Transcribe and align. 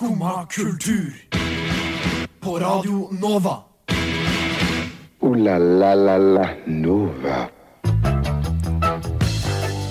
Skumma 0.00 0.46
kultur. 0.46 1.12
På 2.40 2.58
Radio 2.58 3.08
Nova. 3.20 3.56
O-la-la-la-la 5.20 6.48
Nova. 6.66 7.48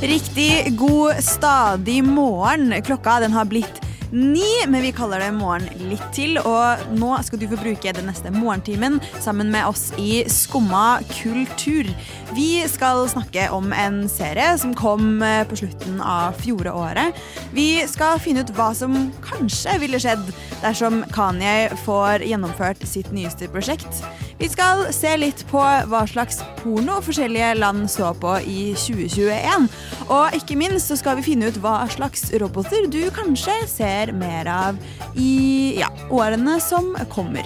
Riktig 0.02 0.78
god 0.78 1.24
stadig 1.24 2.04
morgen. 2.04 2.82
Klokka 2.82 3.20
den 3.20 3.32
har 3.32 3.46
blitt 3.46 3.82
ni, 4.12 4.48
men 4.68 4.82
vi 4.82 4.92
kaller 4.96 5.20
det 5.20 5.32
morgen 5.36 5.68
litt 5.90 6.06
til. 6.16 6.38
Og 6.42 6.96
nå 6.98 7.12
skal 7.26 7.42
du 7.42 7.48
få 7.52 7.60
bruke 7.62 7.94
den 7.96 8.10
neste 8.10 8.32
morgentimen 8.34 9.00
sammen 9.22 9.52
med 9.54 9.70
oss 9.70 9.90
i 10.02 10.24
Skumma 10.30 11.00
kultur. 11.12 11.90
Vi 12.36 12.50
skal 12.70 13.04
snakke 13.10 13.48
om 13.54 13.74
en 13.74 14.04
serie 14.12 14.54
som 14.62 14.76
kom 14.78 15.24
eh, 15.26 15.44
på 15.50 15.58
slutten 15.64 16.02
av 16.02 16.38
fjoråret. 16.42 17.18
Vi 17.56 17.82
skal 17.90 18.22
finne 18.22 18.46
ut 18.46 18.54
hva 18.58 18.72
som 18.78 18.96
kanskje 19.26 19.80
ville 19.82 20.02
skjedd 20.02 20.26
dersom 20.62 21.02
Kanye 21.14 21.70
får 21.86 22.26
gjennomført 22.30 22.86
sitt 22.88 23.10
nyeste 23.16 23.50
prosjekt. 23.54 24.04
Vi 24.40 24.48
skal 24.48 24.86
se 24.96 25.10
litt 25.20 25.42
på 25.50 25.60
hva 25.60 26.00
slags 26.08 26.38
porno 26.62 27.02
forskjellige 27.04 27.58
land 27.60 27.90
så 27.92 28.14
på 28.16 28.38
i 28.48 28.70
2021. 28.80 29.66
Og 30.08 30.38
ikke 30.38 30.56
minst 30.60 30.88
så 30.88 30.96
skal 30.96 31.18
vi 31.20 31.26
finne 31.26 31.50
ut 31.52 31.58
hva 31.60 31.82
slags 31.92 32.30
roboter 32.40 32.88
du 32.88 33.02
kanskje 33.12 33.58
ser 33.68 34.14
mer 34.16 34.48
av 34.48 34.80
i 35.20 35.76
ja, 35.82 35.90
årene 36.08 36.56
som 36.64 36.94
kommer. 37.12 37.44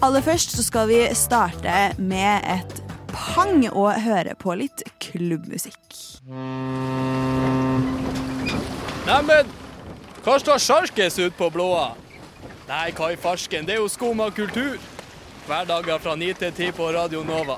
Aller 0.00 0.24
først 0.24 0.54
så 0.56 0.64
skal 0.64 0.88
vi 0.88 1.02
starte 1.12 1.90
med 2.00 2.46
et 2.48 2.80
pang 3.12 3.66
og 3.74 3.90
høre 4.00 4.32
på 4.40 4.54
litt 4.56 4.80
klubbmusikk. 5.04 5.76
Neimen, 9.04 9.52
hva 10.24 10.38
står 10.40 10.64
sjarkes 10.64 11.20
ut 11.20 11.36
på 11.36 11.50
blåa? 11.52 11.90
Nei, 12.70 12.86
hva 12.96 13.10
i 13.12 13.20
farsken, 13.20 13.68
det 13.68 13.76
er 13.76 13.82
jo 13.82 13.92
skum 13.92 14.24
kultur. 14.32 14.80
Hverdager 15.48 15.98
fra 16.02 16.14
9 16.16 16.32
til 16.38 16.52
10 16.52 16.70
på 16.76 16.88
Radio 16.94 17.22
Nova. 17.26 17.56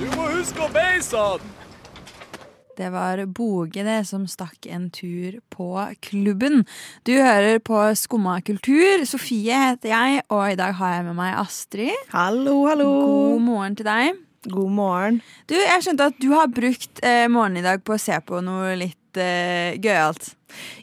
Du 0.00 0.06
må 0.16 0.28
huske 0.36 0.62
å 0.64 0.70
beise 0.72 1.20
han! 1.20 1.52
Det 2.76 2.90
var 2.92 3.22
Boge 3.32 3.80
det 3.86 4.02
som 4.04 4.26
stakk 4.28 4.66
en 4.68 4.90
tur 4.92 5.38
på 5.52 5.70
klubben. 6.04 6.66
Du 7.08 7.14
hører 7.16 7.56
på 7.64 7.78
Skumma 7.96 8.34
kultur. 8.44 9.06
Sofie 9.08 9.56
heter 9.70 9.94
jeg, 9.94 10.20
og 10.28 10.42
i 10.52 10.58
dag 10.60 10.76
har 10.76 10.98
jeg 10.98 11.06
med 11.08 11.16
meg 11.16 11.38
Astrid. 11.40 11.96
Hallo, 12.12 12.58
hallo. 12.68 12.90
God 13.32 13.46
morgen 13.48 13.78
til 13.80 13.88
deg. 13.88 14.20
God 14.52 14.74
morgen. 14.76 15.22
Du, 15.48 15.56
Jeg 15.56 15.86
skjønte 15.86 16.10
at 16.12 16.20
du 16.20 16.28
har 16.36 16.52
brukt 16.52 17.00
eh, 17.00 17.24
morgenen 17.32 17.64
i 17.64 17.66
dag 17.66 17.80
på 17.82 17.96
å 17.96 18.02
se 18.02 18.20
på 18.28 18.44
noe 18.44 18.76
litt 18.78 19.18
eh, 19.24 19.80
gøyalt. 19.80 20.35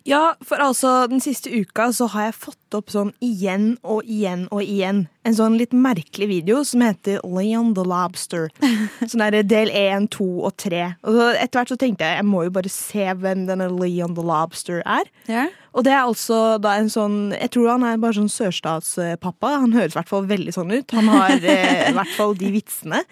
Ja, 0.04 0.36
for 0.44 0.60
altså 0.60 1.08
den 1.08 1.22
siste 1.24 1.52
uka 1.54 1.88
så 1.96 2.10
har 2.12 2.28
jeg 2.28 2.40
fått 2.42 2.76
opp 2.76 2.92
sånn 2.92 3.14
igjen 3.24 3.78
og 3.82 4.04
igjen 4.10 4.48
og 4.52 4.64
igjen 4.66 5.06
en 5.24 5.36
sånn 5.38 5.56
litt 5.60 5.72
merkelig 5.72 6.28
video 6.28 6.64
som 6.68 6.84
heter 6.84 7.22
Leon 7.24 7.72
the 7.78 7.86
Lobster. 7.88 8.50
Sånn 9.08 9.24
der 9.24 9.46
del 9.48 9.72
1, 9.72 10.10
2 10.12 10.26
og 10.44 10.52
3. 10.60 10.82
Og 11.08 11.20
etter 11.32 11.62
hvert 11.62 11.72
så 11.72 11.78
tenkte 11.80 12.04
jeg 12.04 12.20
jeg 12.20 12.28
må 12.28 12.44
jo 12.44 12.54
bare 12.58 12.72
se 12.72 13.06
hvem 13.22 13.46
denne 13.48 13.70
Leon 13.72 14.18
the 14.18 14.26
Lobster 14.26 14.82
er. 14.84 15.08
Ja. 15.32 15.46
Og 15.72 15.88
det 15.88 15.94
er 15.94 16.02
altså 16.04 16.60
da 16.62 16.76
en 16.78 16.92
sånn 16.92 17.32
Jeg 17.34 17.50
tror 17.56 17.72
han 17.72 17.86
er 17.88 18.02
bare 18.02 18.18
sånn 18.20 18.30
sørstatspappa. 18.32 19.56
Han 19.64 19.78
høres 19.78 19.96
i 19.96 20.00
hvert 20.02 20.12
fall 20.12 20.28
veldig 20.30 20.58
sånn 20.58 20.76
ut. 20.76 20.98
Han 20.98 21.08
har 21.14 21.38
eh, 21.40 21.88
i 21.92 21.96
hvert 21.96 22.14
fall 22.18 22.36
de 22.40 22.52
vitsene. 22.58 23.04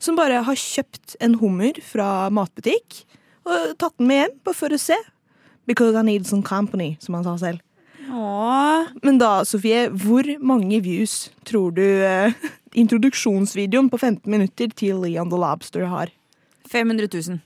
Som 0.00 0.16
bare 0.18 0.40
har 0.46 0.58
kjøpt 0.58 1.18
en 1.20 1.36
hummer 1.42 1.78
fra 1.84 2.30
matbutikk 2.32 3.04
og 3.48 3.78
tatt 3.80 3.94
den 3.96 4.08
med 4.10 4.20
hjem 4.22 4.34
bare 4.44 4.56
for 4.56 4.74
å 4.74 4.80
se. 4.80 4.96
Because 5.68 5.98
I 5.98 6.02
need 6.06 6.26
some 6.26 6.42
company, 6.42 6.96
som 7.04 7.18
han 7.18 7.26
sa 7.26 7.36
selv. 7.40 7.60
Åh. 8.08 8.88
Men 9.04 9.18
da, 9.20 9.42
Sofie, 9.44 9.88
hvor 9.92 10.24
mange 10.40 10.80
views 10.84 11.28
tror 11.48 11.74
du 11.76 11.84
eh, 11.84 12.32
introduksjonsvideoen 12.72 13.90
på 13.92 14.00
15 14.00 14.24
minutter 14.32 14.72
til 14.72 15.02
Leon 15.04 15.28
the 15.28 15.40
Lobster 15.40 15.84
har? 15.92 16.12
500 16.72 17.08
000. 17.12 17.40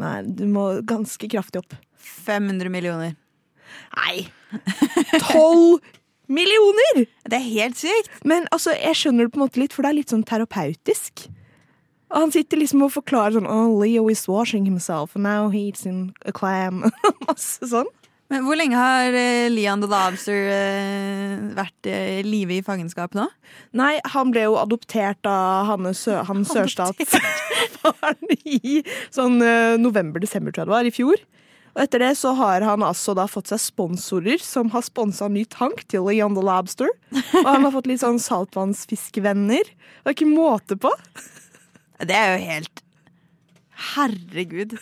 Nei, 0.00 0.16
du 0.24 0.46
må 0.48 0.66
ganske 0.88 1.28
kraftig 1.28 1.60
opp. 1.60 1.76
500 2.00 2.72
millioner. 2.72 3.16
Nei! 3.96 4.28
12 5.28 5.80
millioner! 6.30 7.04
Det 7.28 7.36
er 7.36 7.46
helt 7.46 7.80
sykt. 7.80 8.10
Men 8.24 8.48
altså, 8.54 8.74
jeg 8.78 8.96
skjønner 8.96 9.26
det 9.26 9.34
på 9.34 9.40
en 9.40 9.46
måte 9.46 9.60
litt, 9.62 9.76
for 9.76 9.84
det 9.84 9.92
er 9.92 10.00
litt 10.00 10.14
sånn 10.14 10.26
terapeutisk. 10.26 11.26
Og 12.10 12.24
han 12.24 12.32
sitter 12.34 12.58
liksom 12.58 12.82
og 12.86 12.92
forklarer 12.96 13.38
sånn 13.38 13.48
Oh, 13.50 13.70
Leo 13.78 14.08
is 14.10 14.26
washing 14.28 14.66
himself, 14.66 15.14
and 15.14 15.24
now 15.26 15.48
he 15.50 15.68
eats 15.68 15.86
in 15.86 16.12
a 16.26 16.32
clam. 16.34 16.84
Masse 17.28 17.70
sånn. 17.70 17.88
Men 18.30 18.44
Hvor 18.46 18.58
lenge 18.58 18.78
har 18.78 19.10
uh, 19.10 19.48
Leon 19.50 19.82
the 19.82 19.88
Lobster 19.90 20.44
uh, 20.50 21.40
vært 21.56 21.88
i 21.90 21.96
i 22.20 22.22
live 22.26 22.60
i 22.60 22.62
fangenskap 22.66 23.16
nå? 23.18 23.26
Nei, 23.78 23.96
han 24.12 24.30
ble 24.34 24.44
jo 24.46 24.58
adoptert 24.60 25.26
av 25.26 25.66
Hanne 25.70 25.94
Sø 25.98 26.20
han 26.28 26.44
sørstatsfaren 26.46 28.30
i 28.44 28.82
sånn 29.14 29.40
eh, 29.42 29.74
november-desember, 29.80 30.54
tror 30.54 30.62
jeg 30.62 30.68
det 30.68 30.74
var, 30.74 30.86
i 30.86 30.94
fjor. 30.94 31.22
Og 31.74 31.82
etter 31.84 32.02
det 32.02 32.12
så 32.18 32.32
har 32.38 32.64
han 32.66 32.82
altså 32.86 33.14
da 33.18 33.26
fått 33.30 33.50
seg 33.50 33.62
sponsorer 33.62 34.42
som 34.42 34.70
har 34.74 34.82
sponsa 34.86 35.28
ny 35.30 35.44
tank 35.50 35.84
til 35.90 36.06
Leon 36.06 36.34
the 36.38 36.44
Lobster. 36.44 36.90
Og 37.14 37.46
han 37.46 37.66
har 37.66 37.74
fått 37.74 37.90
litt 37.90 38.02
sånn 38.02 38.18
saltvannsfiskevenner. 38.22 39.70
Det 39.70 40.10
er 40.10 40.16
ikke 40.16 40.30
måte 40.30 40.78
på. 40.80 40.90
Det 42.00 42.16
er 42.16 42.34
jo 42.34 42.44
helt 42.48 42.84
Herregud. 43.80 44.74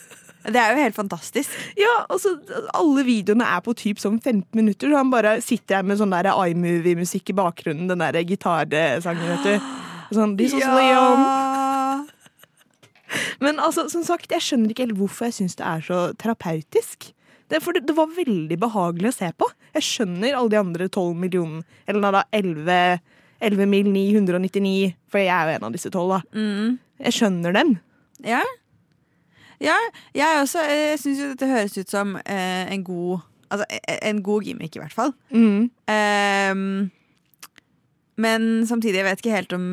Det 0.49 0.59
er 0.59 0.73
jo 0.73 0.83
helt 0.83 0.97
fantastisk. 0.97 1.51
Ja, 1.79 2.05
altså, 2.11 2.37
Alle 2.75 3.05
videoene 3.07 3.47
er 3.47 3.61
på 3.63 3.75
typ 3.79 4.01
sånn 4.03 4.19
15 4.19 4.47
minutter. 4.59 4.91
Så 4.91 4.99
han 4.99 5.13
bare 5.13 5.37
sitter 5.45 5.81
her 5.81 5.87
med 5.87 6.01
sånn 6.01 6.15
iMovie-musikk 6.15 7.31
i 7.31 7.37
bakgrunnen. 7.39 7.89
Den 7.91 8.03
der 8.03 8.19
gitarsangen, 8.27 9.29
vet 9.37 9.47
du. 9.47 9.69
Sånn, 10.17 10.37
This 10.39 10.57
was 10.57 10.65
Leon. 10.65 12.09
Men 13.45 13.61
altså, 13.63 13.87
som 13.93 14.03
sagt, 14.05 14.33
jeg 14.33 14.45
skjønner 14.45 14.73
ikke 14.73 14.87
helt 14.87 14.99
hvorfor 14.99 15.29
jeg 15.29 15.39
syns 15.39 15.57
det 15.59 15.67
er 15.69 15.85
så 15.85 16.01
terapeutisk. 16.21 17.13
Det, 17.49 17.63
for 17.65 17.73
det, 17.73 17.87
det 17.89 17.97
var 17.97 18.11
veldig 18.13 18.59
behagelig 18.61 19.13
å 19.13 19.17
se 19.17 19.31
på. 19.37 19.49
Jeg 19.77 19.87
skjønner 19.87 20.37
alle 20.37 20.53
de 20.53 20.59
andre 20.61 20.89
12 20.91 21.15
millionene. 21.17 21.65
Eller 21.89 22.19
da 22.19 22.25
11, 22.37 22.99
11 23.49 23.71
mil 23.71 23.89
999, 23.95 24.93
for 25.09 25.23
jeg 25.23 25.33
er 25.33 25.49
jo 25.49 25.57
en 25.57 25.69
av 25.71 25.77
disse 25.77 25.93
12, 25.93 26.13
da. 26.13 26.21
Mm. 26.37 26.77
Jeg 26.99 27.15
skjønner 27.15 27.55
dem. 27.55 27.77
Ja. 28.25 28.43
ja 29.63 29.77
jeg 30.17 30.41
også 30.43 30.65
Jeg 30.67 30.99
syns 30.99 31.21
jo 31.23 31.29
dette 31.33 31.51
høres 31.51 31.77
ut 31.79 31.91
som 31.91 32.17
eh, 32.25 32.67
en 32.75 32.85
god 32.87 33.21
Altså 33.49 33.65
e- 33.73 34.01
en 34.05 34.19
god 34.21 34.45
gimmick, 34.45 34.75
i 34.77 34.81
hvert 34.83 34.93
fall. 34.93 35.15
Mm. 35.33 35.71
Eh, 35.89 36.91
men 38.21 38.67
samtidig, 38.69 38.99
jeg 38.99 39.07
vet 39.07 39.23
ikke 39.23 39.33
helt 39.33 39.55
om, 39.57 39.65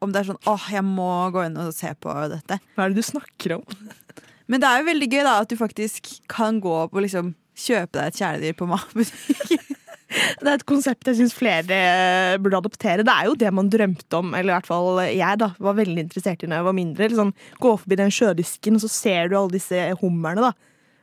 om 0.00 0.14
det 0.14 0.22
er 0.22 0.28
sånn 0.30 0.48
åh, 0.48 0.68
jeg 0.72 0.84
må 0.86 1.10
gå 1.34 1.42
inn 1.44 1.58
og 1.60 1.74
se 1.76 1.90
på 2.00 2.14
dette. 2.32 2.56
Hva 2.72 2.86
er 2.86 2.94
det 2.94 3.02
du 3.02 3.08
snakker 3.10 3.58
om? 3.58 3.66
Men 4.48 4.62
det 4.62 4.68
er 4.70 4.80
jo 4.80 4.86
veldig 4.88 5.08
gøy 5.12 5.22
da 5.26 5.34
at 5.42 5.50
du 5.50 5.58
faktisk 5.60 6.08
kan 6.32 6.56
gå 6.64 6.76
på 6.88 7.02
liksom 7.04 7.34
kjøpe 7.58 7.98
deg 7.98 8.06
et 8.06 8.20
kjæledyr 8.22 8.56
på 8.56 8.68
matbutikk. 8.70 9.58
Det 10.40 10.46
er 10.48 10.54
et 10.54 10.64
konsept 10.68 11.08
jeg 11.10 11.18
syns 11.18 11.34
flere 11.36 12.38
burde 12.40 12.60
adoptere. 12.62 13.04
Det 13.04 13.12
er 13.12 13.28
jo 13.28 13.36
det 13.38 13.50
man 13.52 13.68
drømte 13.72 14.20
om, 14.20 14.32
eller 14.32 14.54
i 14.54 14.56
hvert 14.56 14.70
fall 14.70 15.02
jeg 15.04 15.40
da, 15.42 15.50
var 15.60 15.76
veldig 15.76 16.06
interessert 16.06 16.44
i 16.44 16.48
da 16.48 16.62
jeg 16.62 16.68
var 16.68 16.76
mindre. 16.78 17.10
Liksom, 17.12 17.34
gå 17.60 17.74
forbi 17.82 17.98
den 18.00 18.14
sjødisken, 18.14 18.78
og 18.78 18.84
så 18.86 18.90
ser 18.92 19.28
du 19.28 19.36
alle 19.36 19.58
disse 19.58 19.84
hummerne. 20.00 20.48
da. 20.48 20.52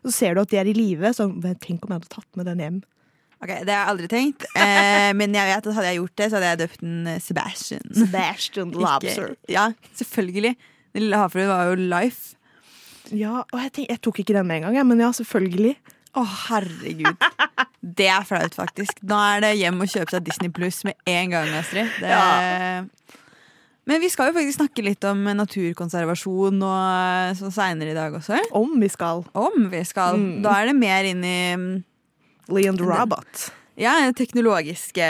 Så 0.05 0.13
ser 0.13 0.35
du 0.35 0.41
at 0.41 0.51
de 0.51 0.59
er 0.61 0.69
i 0.69 0.75
live. 0.77 1.13
Så 1.13 1.29
tenk 1.61 1.85
om 1.85 1.93
jeg 1.93 2.01
hadde 2.01 2.13
tatt 2.13 2.39
med 2.39 2.49
den 2.49 2.61
hjem. 2.65 2.83
Ok, 3.43 3.51
Det 3.67 3.73
har 3.73 3.83
jeg 3.83 3.91
aldri 3.91 4.07
tenkt, 4.09 4.45
eh, 4.57 5.11
men 5.13 5.35
jeg 5.35 5.49
vet 5.49 5.67
at 5.67 5.75
hadde 5.75 5.89
jeg 5.91 5.99
gjort 5.99 6.15
det, 6.17 6.27
så 6.29 6.37
hadde 6.37 6.47
jeg 6.47 6.59
døpt 6.63 6.79
den 6.81 7.09
eh, 7.11 7.19
Sebastian. 7.21 7.83
Sebastian 7.93 8.71
Lobster. 8.73 9.33
Ikke, 9.35 9.51
ja, 9.53 9.65
selvfølgelig. 9.99 10.55
Den 10.95 11.03
lille 11.03 11.19
havfruen 11.19 11.51
var 11.51 11.69
jo 11.69 11.75
life. 11.75 12.37
Ja, 13.13 13.43
og 13.43 13.59
jeg, 13.59 13.73
tenk, 13.75 13.89
jeg 13.91 14.01
tok 14.01 14.21
ikke 14.23 14.37
den 14.37 14.47
med 14.49 14.63
en 14.63 14.69
gang, 14.69 14.87
men 14.89 15.03
ja, 15.03 15.11
selvfølgelig. 15.13 15.75
Å, 16.15 16.23
herregud. 16.47 17.25
Det 17.85 18.07
er 18.09 18.25
flaut, 18.27 18.55
faktisk. 18.55 19.01
Nå 19.05 19.17
er 19.33 19.43
det 19.43 19.51
hjem 19.59 19.83
og 19.83 19.91
kjøpe 19.91 20.15
seg 20.15 20.25
Disney 20.25 20.51
Pluss 20.53 20.81
med 20.87 20.97
en 21.11 21.35
gang, 21.35 21.51
Astrid. 21.59 21.91
Det... 22.01 23.19
Men 23.85 24.01
vi 24.01 24.09
skal 24.09 24.31
jo 24.31 24.37
faktisk 24.39 24.57
snakke 24.57 24.81
litt 24.81 25.05
om 25.05 25.19
naturkonservasjon 25.37 26.63
og 26.65 27.35
sånn 27.37 27.53
seinere 27.53 27.93
i 27.93 27.97
dag 27.97 28.15
også. 28.17 28.39
Om 28.57 28.79
vi 28.81 28.89
skal. 28.89 29.21
Om 29.37 29.67
vi 29.69 29.83
skal. 29.85 30.17
Mm. 30.17 30.39
Da 30.45 30.55
er 30.57 30.71
det 30.71 30.79
mer 30.79 31.05
inn 31.05 31.21
i 31.21 31.37
Leon 32.49 32.79
the 32.79 32.87
Robot. 32.89 33.49
ja, 33.77 33.93
den 34.01 34.17
teknologiske 34.17 35.05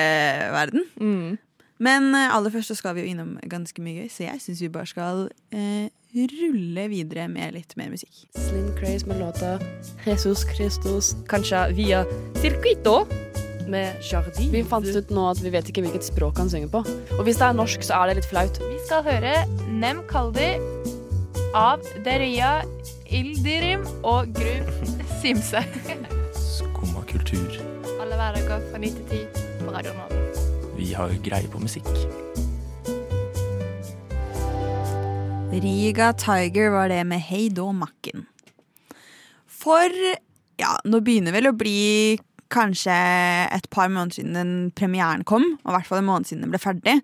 verden. 0.51 0.83
Mm. 0.99 1.37
Men 1.77 2.11
eh, 2.15 2.35
aller 2.35 2.51
først 2.51 2.71
så 2.71 2.77
skal 2.79 2.95
vi 2.95 3.05
jo 3.05 3.13
innom 3.13 3.35
ganske 3.51 3.83
mye 3.83 4.03
gøy, 4.03 4.11
så 4.11 4.27
jeg 4.27 4.43
syns 4.43 4.63
vi 4.63 4.71
bare 4.71 4.91
skal 4.91 5.25
eh, 5.55 5.87
rulle 6.15 6.87
videre 6.91 7.27
med 7.31 7.55
litt 7.57 7.75
mer 7.79 7.91
musikk. 7.91 8.23
Slim 8.39 8.71
Craze 8.79 9.07
med 9.09 9.19
låta 9.19 9.57
Jesus 10.05 10.45
Christus, 10.55 11.13
kanskje 11.29 11.65
via 11.75 12.03
Circuito 12.39 13.01
med 13.67 13.95
Jardin. 14.05 14.51
Vi 14.53 14.63
fant 14.63 14.85
ut 14.87 15.09
nå 15.13 15.25
at 15.31 15.41
vi 15.43 15.51
vet 15.53 15.69
ikke 15.71 15.83
hvilket 15.85 16.05
språk 16.07 16.37
han 16.41 16.51
synger 16.51 16.71
på. 16.71 16.83
Og 17.17 17.23
hvis 17.27 17.39
det 17.41 17.47
er 17.49 17.57
norsk, 17.57 17.83
så 17.85 17.99
er 18.01 18.11
det 18.11 18.19
litt 18.21 18.29
flaut. 18.29 18.59
Vi 18.61 18.79
skal 18.85 19.05
høre 19.07 19.33
Nem 19.73 20.03
Kaldi 20.11 20.53
av 21.55 21.83
Deria 22.05 22.59
Ildirim 23.05 23.85
og 24.03 24.31
Grum 24.37 24.69
Simse. 25.21 25.63
Skumma 26.37 27.03
kultur. 27.09 27.59
Alle 27.99 28.19
hverdager 28.19 28.61
fra 28.71 28.81
9 28.81 28.93
til 28.99 29.25
10 29.25 29.65
på 29.65 29.73
Radio 29.73 29.95
Nova. 29.97 30.23
Vi 30.75 30.91
har 30.93 31.13
greie 31.25 31.47
på 31.49 31.61
musikk. 31.63 31.87
Riga 35.51 36.13
Tiger 36.13 36.69
var 36.69 36.89
det 36.89 37.03
med 37.03 37.21
Hei 37.21 37.49
då 37.49 37.71
makken. 37.71 38.25
For 39.47 39.89
ja, 40.57 40.77
nå 40.85 41.01
begynner 41.01 41.35
vel 41.35 41.49
å 41.49 41.57
bli 41.57 42.17
kanskje 42.53 42.93
et 43.53 43.65
par 43.73 43.89
måneder 43.89 44.19
siden 44.19 44.37
den 44.37 44.53
premieren 44.77 45.23
kom, 45.27 45.45
og 45.63 45.71
i 45.71 45.75
hvert 45.75 45.89
fall 45.89 46.01
en 46.01 46.07
måned 46.07 46.29
siden 46.29 46.45
den 46.45 46.53
ble 46.53 46.61
ferdig. 46.61 46.95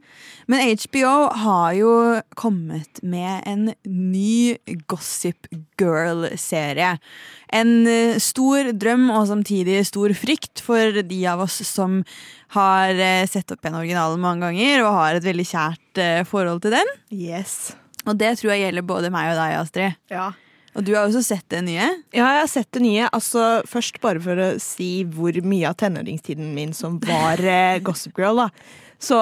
Men 0.52 0.64
HBO 0.84 1.14
har 1.44 1.74
jo 1.78 1.94
kommet 2.40 3.02
med 3.02 3.42
en 3.50 3.72
ny 3.86 4.58
Gossip 4.92 5.50
Girl-serie. 5.82 6.96
En 7.52 7.74
eh, 7.90 8.20
stor 8.22 8.72
drøm 8.78 9.10
og 9.10 9.28
samtidig 9.32 9.82
stor 9.90 10.14
frykt 10.18 10.64
for 10.64 11.02
de 11.02 11.22
av 11.28 11.44
oss 11.48 11.62
som 11.68 12.02
har 12.56 12.96
eh, 12.96 13.28
sett 13.30 13.52
opp 13.52 13.66
igjen 13.66 13.80
originalen 13.82 14.24
mange 14.24 14.48
ganger 14.48 14.86
og 14.86 14.98
har 15.02 15.20
et 15.20 15.28
veldig 15.28 15.48
kjært 15.52 16.04
eh, 16.04 16.24
forhold 16.28 16.64
til 16.64 16.78
den. 16.78 16.98
Yes. 17.12 17.74
Og 18.10 18.18
det 18.18 18.32
tror 18.40 18.54
jeg 18.56 18.66
gjelder 18.66 18.88
både 18.88 19.12
meg 19.14 19.34
og 19.34 19.38
deg, 19.40 19.58
Astrid. 19.60 20.00
Ja. 20.12 20.32
Og 20.72 20.86
du 20.88 20.94
har 20.96 21.04
også 21.04 21.22
sett 21.26 21.44
det 21.52 21.60
nye. 21.68 21.84
Ja, 22.16 22.30
jeg 22.38 22.44
har 22.46 22.50
sett 22.50 22.70
det 22.76 22.82
nye. 22.84 23.10
Altså, 23.12 23.62
først 23.68 24.00
bare 24.04 24.22
for 24.24 24.40
å 24.40 24.48
si 24.64 25.04
hvor 25.12 25.36
mye 25.44 25.68
av 25.68 25.76
tenåringstiden 25.82 26.54
min 26.56 26.72
som 26.78 26.96
var 27.04 27.42
eh, 27.44 27.82
Gossip 27.86 28.18
Girl, 28.18 28.40
da. 28.46 28.50
Så 29.02 29.18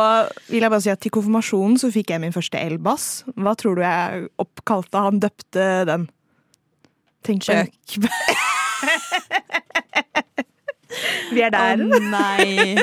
vil 0.49 0.61
jeg 0.65 0.71
bare 0.73 0.83
si 0.83 0.91
at 0.91 0.99
til 1.01 1.13
konfirmasjonen 1.15 1.79
så 1.79 1.89
fikk 1.93 2.11
jeg 2.13 2.21
min 2.21 2.35
første 2.35 2.59
elbass. 2.59 3.23
Hva 3.39 3.55
tror 3.57 3.79
du 3.79 3.83
jeg 3.85 4.27
oppkalte 4.43 5.03
han 5.07 5.21
døpte 5.23 5.67
den? 5.89 6.09
Tenk 7.25 7.47
Kjøk. 7.47 7.71
Vi 11.33 11.41
er 11.45 11.51
der. 11.53 11.79
Å 11.79 11.99
nei. 12.03 12.75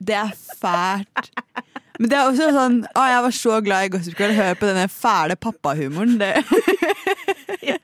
Det 0.00 0.16
er 0.20 0.32
fælt. 0.60 1.32
Men 2.00 2.08
det 2.08 2.16
er 2.16 2.30
også 2.30 2.46
sånn 2.56 2.76
Å, 2.96 3.02
jeg 3.10 3.22
var 3.26 3.34
så 3.36 3.56
glad 3.64 3.84
i 3.84 3.90
Gossip 3.92 4.16
Girl. 4.20 4.32
Hør 4.38 4.54
på 4.56 4.68
denne 4.70 4.86
fæle 4.88 5.36
pappahumoren. 5.36 6.14
ja. 7.70 7.76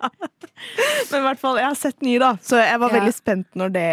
Men 1.11 1.21
i 1.21 1.25
hvert 1.27 1.41
fall, 1.43 1.59
jeg 1.61 1.69
har 1.69 1.77
sett 1.79 2.01
nye, 2.07 2.21
da. 2.23 2.31
Så 2.45 2.57
jeg 2.63 2.81
var 2.81 2.93
Ja. 2.95 2.99
veldig 3.01 3.15
spent 3.17 3.59
når 3.61 3.75
det 3.77 3.91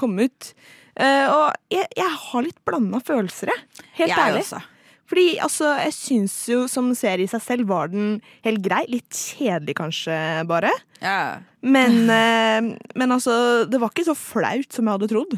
kom 0.00 0.16
ut. 0.18 0.52
Uh, 0.96 1.26
og 1.28 1.44
jeg, 1.72 1.84
jeg 1.98 2.08
har 2.22 2.46
litt 2.46 2.56
blanda 2.64 3.02
følelser, 3.04 3.52
jeg. 3.52 3.84
Helt 4.00 4.08
Jeg 4.14 4.18
ærlig. 4.22 4.44
også. 4.46 4.62
Fordi 5.06 5.24
altså, 5.44 5.68
jeg 5.84 5.92
syns 5.94 6.32
jo 6.50 6.62
som 6.72 6.88
serie 6.98 7.28
i 7.28 7.30
seg 7.30 7.42
selv 7.44 7.68
var 7.70 7.92
den 7.92 8.16
helt 8.46 8.62
grei. 8.64 8.80
Litt 8.90 9.12
kjedelig 9.14 9.76
kanskje, 9.78 10.16
bare. 10.50 10.72
Ja. 11.04 11.18
Men, 11.62 12.00
uh, 12.08 12.72
men 12.96 13.12
altså, 13.14 13.36
det 13.70 13.78
var 13.82 13.92
ikke 13.92 14.08
så 14.08 14.16
flaut 14.18 14.72
som 14.72 14.88
jeg 14.88 14.96
hadde 14.96 15.10
trodd. 15.12 15.36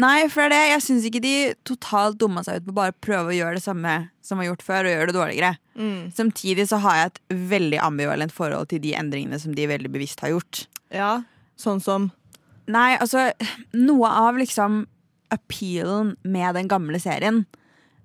Nei, 0.00 0.26
for 0.32 0.42
det 0.42 0.46
er 0.46 0.50
det. 0.54 0.70
Jeg 0.72 0.82
syns 0.88 1.04
ikke 1.06 1.22
de 1.22 1.34
totalt 1.68 2.16
dumma 2.18 2.42
seg 2.42 2.58
ut 2.58 2.66
på 2.66 2.74
bare 2.74 2.94
å 2.94 2.98
prøve 3.04 3.30
å 3.30 3.36
gjøre 3.36 3.60
det 3.60 3.62
samme 3.62 3.92
som 4.24 4.40
var 4.40 4.48
gjort 4.48 4.64
før, 4.66 4.88
og 4.88 4.94
gjøre 4.94 5.06
det 5.10 5.14
dårligere. 5.18 5.52
Samtidig 6.16 6.66
så 6.70 6.80
har 6.82 6.96
jeg 6.98 7.12
et 7.12 7.20
veldig 7.52 7.78
ambivalent 7.82 8.34
forhold 8.34 8.72
til 8.72 8.82
de 8.82 8.94
endringene 8.98 9.38
som 9.42 9.54
de 9.54 9.68
veldig 9.70 9.92
bevisst 9.94 10.22
har 10.24 10.34
gjort. 10.34 10.64
Ja, 10.94 11.12
Sånn 11.60 11.78
som 11.82 12.08
Nei, 12.66 12.96
altså 12.98 13.28
Noe 13.76 14.08
av 14.10 14.38
liksom 14.40 14.80
appealen 15.34 16.14
med 16.26 16.56
den 16.58 16.66
gamle 16.70 16.98
serien, 17.02 17.44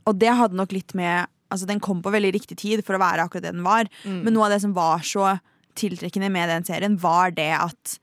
og 0.05 0.19
det 0.21 0.35
hadde 0.37 0.57
nok 0.57 0.73
litt 0.75 0.93
med 0.97 1.25
Altså, 1.49 1.65
den 1.65 1.79
kom 1.81 2.03
på 2.05 2.11
veldig 2.13 2.29
riktig 2.35 2.59
tid 2.61 2.83
for 2.85 2.93
å 2.93 2.99
være 3.01 3.23
akkurat 3.25 3.47
det 3.47 3.55
den 3.55 3.63
var, 3.65 3.87
men 4.05 4.35
noe 4.35 4.45
av 4.45 4.51
det 4.53 4.59
som 4.61 4.75
var 4.75 5.01
så 5.01 5.31
tiltrekkende 5.73 6.27
med 6.29 6.45
den 6.51 6.65
serien, 6.67 6.93
var 7.01 7.31
det 7.33 7.47
at 7.57 7.95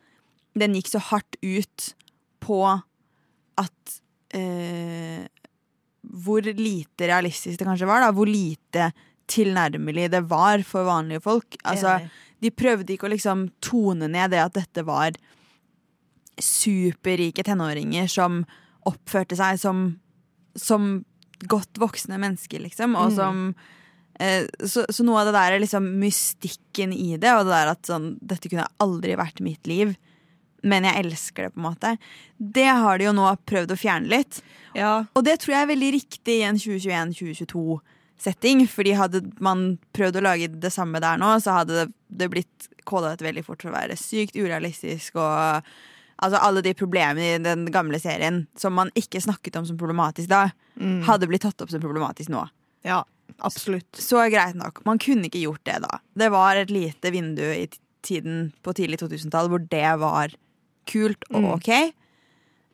den 0.58 0.74
gikk 0.74 0.88
så 0.90 0.98
hardt 1.12 1.38
ut 1.46 1.92
på 2.42 2.58
at 3.60 3.98
eh, 4.36 5.26
Hvor 6.06 6.42
lite 6.42 7.08
realistisk 7.08 7.58
det 7.58 7.66
kanskje 7.66 7.88
var, 7.88 8.04
da. 8.04 8.12
Hvor 8.14 8.28
lite 8.30 8.92
tilnærmelig 9.26 10.10
det 10.12 10.22
var 10.30 10.62
for 10.62 10.86
vanlige 10.86 11.24
folk. 11.24 11.56
Altså, 11.64 11.98
de 12.42 12.52
prøvde 12.54 12.94
ikke 12.94 13.08
å 13.08 13.14
liksom 13.14 13.48
tone 13.64 14.08
ned 14.12 14.30
det 14.30 14.42
at 14.42 14.54
dette 14.54 14.84
var 14.86 15.16
superrike 16.42 17.44
tenåringer 17.46 18.08
som 18.12 18.42
oppførte 18.86 19.38
seg 19.38 19.58
som, 19.58 19.86
som 20.54 21.00
godt 21.48 21.80
voksne 21.80 22.20
mennesker, 22.22 22.62
liksom. 22.62 22.96
Og 23.00 23.14
som 23.16 23.48
eh, 24.20 24.46
så, 24.62 24.84
så 24.88 25.06
noe 25.06 25.22
av 25.22 25.30
det 25.30 25.36
der 25.38 25.56
er 25.56 25.64
liksom 25.64 25.88
mystikken 26.00 26.94
i 26.94 27.16
det, 27.16 27.32
og 27.32 27.48
det 27.48 27.56
der 27.56 27.72
at 27.72 27.88
sånn 27.88 28.12
Dette 28.20 28.52
kunne 28.52 28.68
aldri 28.82 29.16
vært 29.18 29.42
mitt 29.44 29.66
liv, 29.68 29.96
men 30.62 30.84
jeg 30.88 31.00
elsker 31.04 31.42
det, 31.46 31.52
på 31.54 31.60
en 31.60 31.68
måte. 31.68 31.90
Det 32.36 32.66
har 32.66 32.98
de 32.98 33.04
jo 33.08 33.14
nå 33.16 33.26
prøvd 33.48 33.70
å 33.74 33.80
fjerne 33.80 34.08
litt. 34.12 34.34
Ja. 34.76 34.94
Og 35.16 35.22
det 35.26 35.36
tror 35.42 35.52
jeg 35.54 35.62
er 35.64 35.72
veldig 35.72 35.90
riktig 35.96 36.34
i 36.40 36.46
en 36.48 36.58
2021-2022-setting. 36.60 38.56
Fordi 38.70 38.92
hadde 38.98 39.18
man 39.44 39.58
prøvd 39.96 40.14
å 40.20 40.26
lage 40.26 40.46
det 40.52 40.72
samme 40.74 40.98
der 41.04 41.16
nå, 41.20 41.28
så 41.42 41.50
hadde 41.60 41.74
det, 42.08 42.28
blitt 42.32 42.58
kåla 42.86 43.08
ut 43.16 43.24
veldig 43.24 43.44
fort 43.46 43.62
for 43.62 43.70
å 43.72 43.78
være 43.78 44.00
sykt 44.00 44.34
urealistisk 44.38 45.10
og 45.20 45.38
Altså 46.16 46.38
Alle 46.40 46.62
de 46.64 46.72
problemene 46.72 47.34
i 47.34 47.44
den 47.44 47.66
gamle 47.68 47.98
serien 48.00 48.48
som 48.56 48.72
man 48.72 48.88
ikke 48.96 49.20
snakket 49.20 49.58
om 49.60 49.66
som 49.68 49.76
problematisk 49.76 50.24
da, 50.30 50.48
hadde 51.04 51.28
blitt 51.28 51.44
tatt 51.44 51.60
opp 51.60 51.68
som 51.68 51.76
problematisk 51.82 52.32
nå. 52.32 52.40
ja, 52.88 53.04
absolutt. 53.44 53.92
Så 54.00 54.24
greit 54.32 54.56
nok. 54.56 54.80
Man 54.88 54.96
kunne 54.96 55.28
ikke 55.28 55.44
gjort 55.44 55.60
det 55.68 55.76
da. 55.84 56.00
Det 56.16 56.32
var 56.32 56.56
et 56.56 56.72
lite 56.72 57.12
vindu 57.12 57.44
i 57.44 57.68
tiden 58.00 58.48
på 58.64 58.72
tidlig 58.78 58.96
2000-tall 59.02 59.52
hvor 59.52 59.60
det 59.60 59.92
var 60.00 60.32
kult 60.88 61.26
og 61.32 61.56
ok. 61.58 61.70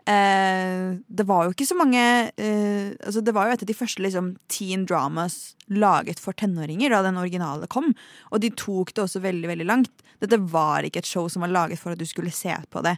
Eh, 0.03 0.99
det 1.07 1.27
var 1.29 1.47
jo 1.47 1.53
ikke 1.55 1.67
så 1.69 1.77
mange 1.79 2.01
eh, 2.35 2.89
altså 3.07 3.21
Det 3.23 3.31
var 3.37 3.47
jo 3.47 3.55
et 3.55 3.61
av 3.63 3.69
de 3.69 3.77
første 3.77 4.03
liksom, 4.03 4.33
teen 4.51 4.83
dramas 4.91 5.55
laget 5.71 6.19
for 6.19 6.35
tenåringer 6.35 6.91
da 6.91 7.05
den 7.07 7.21
originale 7.21 7.69
kom. 7.71 7.93
Og 8.35 8.43
de 8.43 8.51
tok 8.51 8.91
det 8.97 9.05
også 9.05 9.23
veldig 9.23 9.53
veldig 9.53 9.69
langt. 9.69 10.07
Dette 10.23 10.41
var 10.51 10.83
ikke 10.83 11.05
et 11.05 11.09
show 11.09 11.29
som 11.31 11.47
var 11.47 11.55
laget 11.55 11.79
for 11.79 11.95
at 11.95 12.03
du 12.03 12.09
skulle 12.09 12.35
se 12.35 12.57
på 12.71 12.83
det 12.83 12.97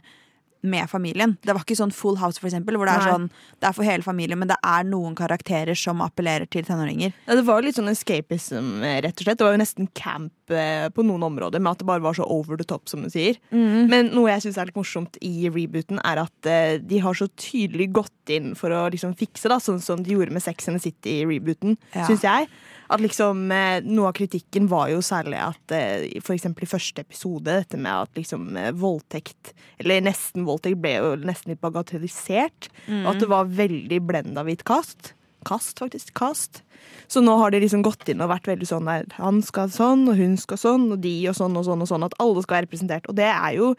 med 0.65 0.89
familien. 0.89 1.35
Det 1.45 1.53
var 1.53 1.61
ikke 1.61 1.77
sånn 1.77 1.93
Full 1.93 2.17
House, 2.17 2.41
for 2.41 2.49
eksempel, 2.49 2.77
hvor 2.79 2.89
det 2.89 2.95
er 2.95 3.03
Nei. 3.03 3.13
sånn 3.13 3.27
Det 3.61 3.69
er 3.69 3.75
for 3.77 3.85
hele 3.85 4.05
familien, 4.05 4.39
men 4.41 4.49
det 4.49 4.57
er 4.65 4.87
noen 4.89 5.13
karakterer 5.17 5.77
som 5.77 6.01
appellerer 6.01 6.49
til 6.49 6.65
tenåringer. 6.65 7.13
Ja, 7.27 7.37
det 7.37 7.45
var 7.45 7.61
litt 7.61 7.77
sånn 7.77 7.91
escapism, 7.91 8.81
eh, 8.81 9.01
rett 9.05 9.19
og 9.19 9.27
slett. 9.27 9.37
Det 9.37 9.45
var 9.45 9.53
jo 9.53 9.61
nesten 9.61 9.91
camp 9.93 10.33
på 10.47 11.03
noen 11.05 11.23
områder, 11.25 11.61
med 11.63 11.71
at 11.73 11.79
det 11.81 11.87
bare 11.89 12.03
var 12.03 12.13
så 12.17 12.25
over 12.29 12.57
the 12.59 12.63
top, 12.67 12.87
som 12.91 13.01
du 13.05 13.09
sier. 13.09 13.37
Men 13.51 14.11
noe 14.13 14.29
jeg 14.33 14.43
syns 14.45 14.59
er 14.61 14.69
litt 14.69 14.77
morsomt 14.77 15.17
i 15.25 15.49
rebooten, 15.49 15.97
er 16.05 16.21
at 16.21 16.49
uh, 16.49 16.75
de 16.81 16.99
har 17.01 17.17
så 17.17 17.27
tydelig 17.39 17.87
gått 17.97 18.33
inn 18.35 18.53
for 18.57 18.73
å 18.73 18.83
liksom 18.93 19.15
fikse, 19.17 19.49
da, 19.51 19.57
sånn 19.61 19.81
som 19.81 20.03
de 20.05 20.13
gjorde 20.15 20.33
med 20.35 20.43
Sex 20.45 20.67
and 20.69 20.77
the 20.79 20.83
City 20.89 21.19
i 21.21 21.25
rebooten, 21.29 21.77
Ja. 21.95 22.05
syns 22.09 22.23
jeg. 22.25 22.49
At 22.89 23.01
liksom 23.01 23.47
uh, 23.49 23.79
Noe 23.81 24.11
av 24.11 24.13
kritikken 24.19 24.67
var 24.69 24.91
jo 24.93 24.99
særlig 25.01 25.39
at 25.41 25.73
uh, 25.73 26.05
for 26.21 26.35
eksempel 26.37 26.67
i 26.67 26.69
første 26.69 27.01
episode, 27.01 27.49
dette 27.49 27.77
med 27.81 27.91
at 28.05 28.17
liksom 28.19 28.51
eh, 28.61 28.71
voldtekt, 28.77 29.53
eller 29.81 30.03
nesten 30.05 30.45
voldtekt, 30.45 30.77
ble 30.81 30.95
jo 30.99 31.13
nesten 31.25 31.53
litt 31.55 31.61
bagatellisert. 31.65 32.69
Og 33.03 33.11
at 33.15 33.21
det 33.23 33.29
var 33.31 33.49
veldig 33.49 34.01
blenda 34.05 34.43
hvit 34.45 34.61
kast. 34.67 35.13
Kast, 35.45 35.77
faktisk. 35.81 36.13
Kast. 36.17 36.63
Så 37.11 37.21
nå 37.23 37.35
har 37.39 37.53
de 37.53 37.61
liksom 37.63 37.83
gått 37.85 38.09
inn 38.09 38.23
og 38.23 38.31
vært 38.31 38.49
veldig 38.49 38.67
sånn 38.69 38.89
der 38.89 39.05
han 39.19 39.41
skal 39.45 39.69
sånn, 39.73 40.07
og 40.09 40.17
hun 40.19 40.35
skal 40.41 40.59
sånn, 40.61 40.89
og 40.95 41.03
de 41.03 41.13
og 41.31 41.37
sånn 41.37 41.55
og 41.57 41.67
sånn 41.67 41.85
og 41.85 41.91
sånn. 41.91 42.07
At 42.07 42.17
alle 42.23 42.43
skal 42.45 42.59
være 42.59 42.67
representert. 42.69 43.07
Og 43.11 43.17
det 43.17 43.29
er 43.29 43.55
jo 43.59 43.75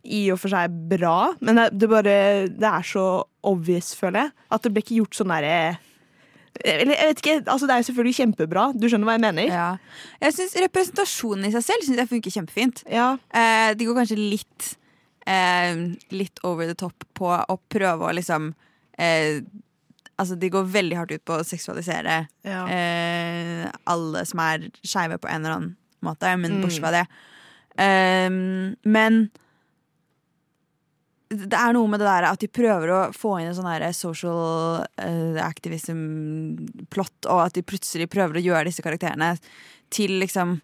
i 0.00 0.24
og 0.32 0.40
for 0.40 0.52
seg 0.52 0.72
bra, 0.88 1.34
men 1.44 1.60
det, 1.60 1.66
det 1.76 1.88
bare 1.92 2.16
Det 2.48 2.68
er 2.70 2.86
så 2.88 3.06
obvious, 3.44 3.92
føler 3.98 4.24
jeg. 4.26 4.36
At 4.56 4.64
det 4.64 4.72
ble 4.72 4.84
ikke 4.84 5.00
gjort 5.02 5.18
sånn 5.18 5.32
derre 5.34 5.78
eller 6.60 6.96
jeg 6.96 7.08
vet 7.08 7.20
ikke, 7.22 7.34
altså 7.46 7.66
Det 7.66 7.72
er 7.72 7.80
jo 7.80 7.86
selvfølgelig 7.88 8.16
kjempebra. 8.18 8.64
Du 8.74 8.88
skjønner 8.90 9.08
hva 9.08 9.16
jeg 9.16 9.22
mener? 9.22 9.46
Ja. 9.48 9.68
Jeg 10.20 10.34
synes 10.36 10.56
Representasjonen 10.64 11.46
i 11.48 11.52
seg 11.54 11.64
selv 11.64 11.86
synes 11.86 12.02
jeg 12.02 12.10
funker 12.10 12.34
kjempefint. 12.34 12.82
Ja. 12.90 13.12
Eh, 13.30 13.70
det 13.78 13.86
går 13.86 14.00
kanskje 14.00 14.18
litt 14.18 14.72
eh, 15.30 15.84
Litt 16.12 16.42
over 16.44 16.68
the 16.68 16.76
top 16.78 17.06
på 17.16 17.30
å 17.30 17.58
prøve 17.70 18.08
å 18.08 18.16
liksom 18.16 18.50
eh, 18.98 19.40
Altså, 20.20 20.36
de 20.38 20.50
går 20.52 20.66
veldig 20.68 20.96
hardt 20.98 21.14
ut 21.16 21.24
på 21.24 21.38
å 21.40 21.44
seksualisere 21.48 22.26
Ja. 22.44 22.62
eh, 22.68 23.70
alle 23.88 24.24
som 24.28 24.42
er 24.44 24.66
skeive 24.84 25.16
på 25.22 25.28
en 25.32 25.40
eller 25.44 25.56
annen 25.56 25.76
måte, 26.04 26.34
men 26.38 26.58
Mm. 26.58 26.62
bortsett 26.64 26.84
fra 26.84 26.90
det. 26.92 27.06
Um, 27.80 28.76
men 28.84 29.30
det 31.30 31.54
er 31.54 31.72
noe 31.76 31.86
med 31.86 32.00
det 32.02 32.08
der 32.08 32.26
at 32.26 32.40
de 32.42 32.48
prøver 32.50 32.90
å 32.90 33.00
få 33.14 33.36
inn 33.40 33.46
en 33.48 33.54
sånn 33.54 33.68
her 33.70 33.84
social 33.94 34.82
uh, 34.98 35.38
activism-plott, 35.46 37.28
og 37.30 37.44
at 37.46 37.54
de 37.54 37.62
plutselig 37.62 38.08
prøver 38.10 38.40
å 38.40 38.44
gjøre 38.48 38.66
disse 38.66 38.82
karakterene 38.82 39.36
til 39.94 40.16
liksom 40.22 40.58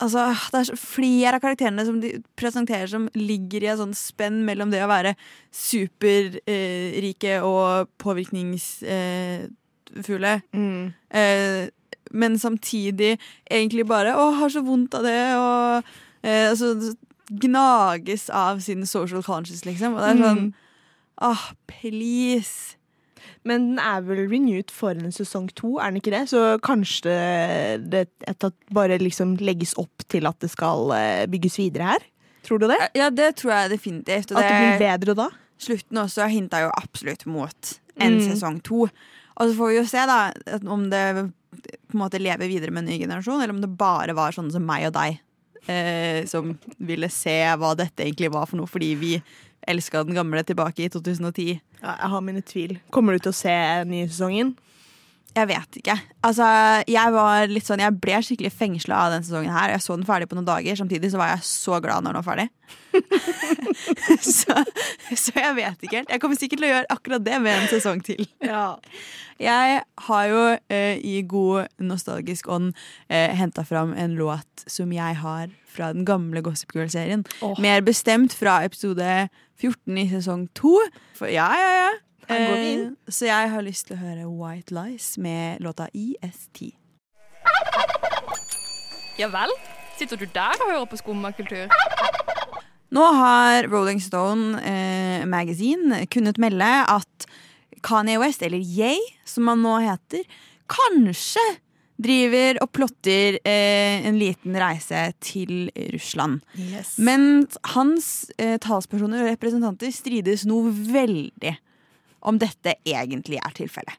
Altså, 0.00 0.26
det 0.52 0.60
er 0.60 0.76
flere 0.76 1.34
av 1.34 1.40
karakterene 1.40 1.84
som 1.86 2.00
de 2.02 2.10
presenterer 2.36 2.86
som 2.90 3.08
ligger 3.16 3.62
i 3.64 3.70
et 3.72 3.78
sånn 3.80 3.94
spenn 3.96 4.42
mellom 4.44 4.70
det 4.70 4.82
å 4.84 4.88
være 4.90 5.14
superrike 5.54 7.38
og 7.42 7.88
påvirkningsfulle, 7.98 10.42
Mm. 10.52 10.92
eh, 11.10 11.68
men 12.10 12.38
samtidig 12.38 13.18
egentlig 13.50 13.86
bare 13.86 14.14
'Å, 14.14 14.32
har 14.38 14.48
så 14.48 14.60
vondt 14.64 14.94
av 14.94 15.02
det', 15.02 15.36
og 15.36 15.84
eh, 16.22 16.48
altså, 16.50 16.94
gnages 17.30 18.30
av 18.30 18.60
sin 18.60 18.86
social 18.86 19.22
conscious, 19.22 19.64
liksom. 19.64 19.94
Og 19.94 20.00
det 20.00 20.08
er 20.08 20.14
sånn 20.24 20.54
Åh, 21.20 21.52
please. 21.66 22.76
Men 23.48 23.70
den 23.72 23.78
er 23.82 24.02
vel 24.06 24.24
renewed 24.30 24.70
for 24.74 24.90
en 24.98 25.12
sesong 25.14 25.48
to, 25.58 25.76
er 25.78 25.90
den 25.92 26.00
ikke 26.02 26.12
det? 26.14 26.24
Så 26.30 26.44
kanskje 26.64 27.14
det 27.88 28.06
det 28.26 28.52
bare 28.74 28.98
liksom 29.00 29.36
legges 29.40 29.74
opp 29.80 30.04
til 30.08 30.26
at 30.28 30.38
det 30.40 30.50
skal 30.52 30.90
eh, 30.96 31.26
bygges 31.30 31.58
videre 31.60 31.92
her? 31.94 32.06
Tror 32.46 32.58
du 32.62 32.68
det? 32.70 32.78
Ja, 32.96 33.10
det 33.10 33.34
tror 33.40 33.52
jeg 33.54 33.70
definitivt. 33.76 34.32
At 34.32 34.42
det 34.44 34.56
blir 34.56 34.82
bedre 34.86 35.14
da? 35.24 35.28
slutten 35.58 35.98
også 35.98 36.28
hinta 36.30 36.60
jo 36.62 36.68
absolutt 36.78 37.24
mot 37.26 37.72
en 37.98 38.14
Mm. 38.20 38.20
sesong 38.30 38.60
to. 38.62 38.84
Og 38.86 39.48
så 39.48 39.54
får 39.58 39.68
vi 39.72 39.76
jo 39.80 39.86
se 39.90 40.04
da 40.06 40.18
om 40.70 40.84
det 40.90 41.02
på 41.90 41.96
en 41.96 41.98
måte 41.98 42.20
lever 42.22 42.46
videre 42.46 42.70
med 42.70 42.84
en 42.84 42.90
ny 42.92 42.98
generasjon, 43.00 43.40
eller 43.42 43.54
om 43.56 43.60
det 43.60 43.72
bare 43.76 44.14
var 44.14 44.30
sånne 44.30 44.52
som 44.54 44.62
meg 44.64 44.86
og 44.86 44.92
deg 44.94 45.18
eh, 45.68 46.24
som 46.28 46.54
ville 46.78 47.10
se 47.12 47.36
hva 47.60 47.74
dette 47.78 48.04
egentlig 48.04 48.32
var 48.34 48.48
for 48.50 48.60
noe, 48.60 48.70
fordi 48.70 48.94
vi 48.98 49.12
elska 49.68 50.04
den 50.08 50.16
gamle 50.16 50.42
tilbake 50.46 50.86
i 50.86 50.92
2010. 50.92 51.58
Ja, 51.82 51.92
jeg 51.92 52.12
har 52.14 52.24
mine 52.24 52.42
tvil. 52.46 52.78
Kommer 52.94 53.14
du 53.14 53.22
til 53.22 53.34
å 53.34 53.38
se 53.38 53.54
nye 53.88 54.08
sesongen? 54.08 54.54
Jeg 55.36 55.48
vet 55.50 55.76
ikke. 55.78 55.94
Altså, 56.26 56.46
jeg 56.88 57.12
var 57.14 57.50
litt 57.50 57.66
sånn, 57.68 57.82
jeg 57.82 57.94
ble 58.00 58.20
skikkelig 58.24 58.50
fengsla 58.56 59.02
av 59.04 59.12
den 59.14 59.26
sesongen 59.26 59.54
her. 59.54 59.74
Jeg 59.74 59.84
så 59.84 59.94
den 59.98 60.06
ferdig 60.08 60.28
på 60.30 60.38
noen 60.38 60.48
dager. 60.48 60.78
Samtidig 60.80 61.12
så 61.12 61.20
var 61.20 61.34
jeg 61.34 61.44
så 61.46 61.78
glad 61.84 62.06
når 62.06 62.16
den 62.16 62.24
var 62.24 62.28
ferdig. 62.32 62.48
så, 64.38 64.56
så 65.12 65.36
jeg 65.36 65.54
vet 65.60 65.84
ikke 65.84 66.00
helt. 66.00 66.10
Jeg 66.10 66.22
kommer 66.24 66.40
sikkert 66.40 66.62
til 66.62 66.68
å 66.68 66.72
gjøre 66.72 66.90
akkurat 66.96 67.26
det 67.28 67.40
med 67.44 67.54
en 67.54 67.70
sesong 67.70 68.02
til. 68.06 68.24
Jeg 69.38 69.82
har 70.08 70.24
jo 70.32 70.42
eh, 70.74 70.98
i 70.98 71.20
god 71.30 71.70
nostalgisk 71.86 72.48
ånd 72.50 72.72
eh, 73.06 73.30
henta 73.38 73.62
fram 73.68 73.94
en 73.94 74.16
låt 74.18 74.66
som 74.66 74.90
jeg 74.96 75.20
har 75.22 75.52
fra 75.70 75.92
den 75.94 76.08
gamle 76.08 76.42
Gossip 76.42 76.74
Girl-serien. 76.74 77.22
Oh. 77.44 77.54
Mer 77.62 77.84
bestemt 77.86 78.34
fra 78.34 78.64
episode 78.66 79.28
14 79.60 80.02
i 80.02 80.08
sesong 80.10 80.48
2. 80.58 80.74
For 81.20 81.30
ja, 81.30 81.46
ja, 81.54 81.72
ja. 81.84 81.96
Her 82.28 82.44
går 82.44 82.56
vi 82.60 82.72
inn. 82.72 82.84
Eh, 82.92 83.12
så 83.14 83.28
jeg 83.30 83.50
har 83.54 83.64
lyst 83.64 83.88
til 83.88 83.96
å 83.96 84.02
høre 84.02 84.28
White 84.28 84.74
Lies 84.76 85.16
med 85.18 85.62
låta 85.64 85.88
IST. 85.96 86.74
Ja 89.18 89.30
vel? 89.32 89.52
Sitter 89.98 90.20
du 90.20 90.28
der 90.30 90.60
og 90.60 90.68
hører 90.70 90.86
på 90.86 90.98
skummakultur? 91.00 91.72
Nå 92.94 93.04
har 93.18 93.66
Rolling 93.68 93.98
Stone 94.00 94.60
eh, 94.62 95.24
Magazine 95.28 96.04
kunnet 96.12 96.38
melde 96.40 96.68
at 96.88 97.26
Kanye 97.84 98.18
West, 98.20 98.42
eller 98.42 98.62
Yay, 98.62 98.98
som 99.28 99.48
han 99.50 99.60
nå 99.62 99.74
heter, 99.84 100.22
kanskje 100.70 101.42
driver 101.98 102.60
og 102.62 102.70
plotter 102.74 103.40
eh, 103.42 104.06
en 104.06 104.18
liten 104.20 104.54
reise 104.58 105.08
til 105.24 105.68
Russland. 105.92 106.40
Men 107.02 107.46
hans 107.74 108.30
eh, 108.38 108.56
talspersoner 108.62 109.24
og 109.24 109.32
representanter 109.32 109.90
strides 109.94 110.46
noe 110.48 110.70
veldig 110.70 111.56
om 112.20 112.38
dette 112.40 112.76
egentlig 112.86 113.40
er 113.40 113.56
tilfellet. 113.56 113.96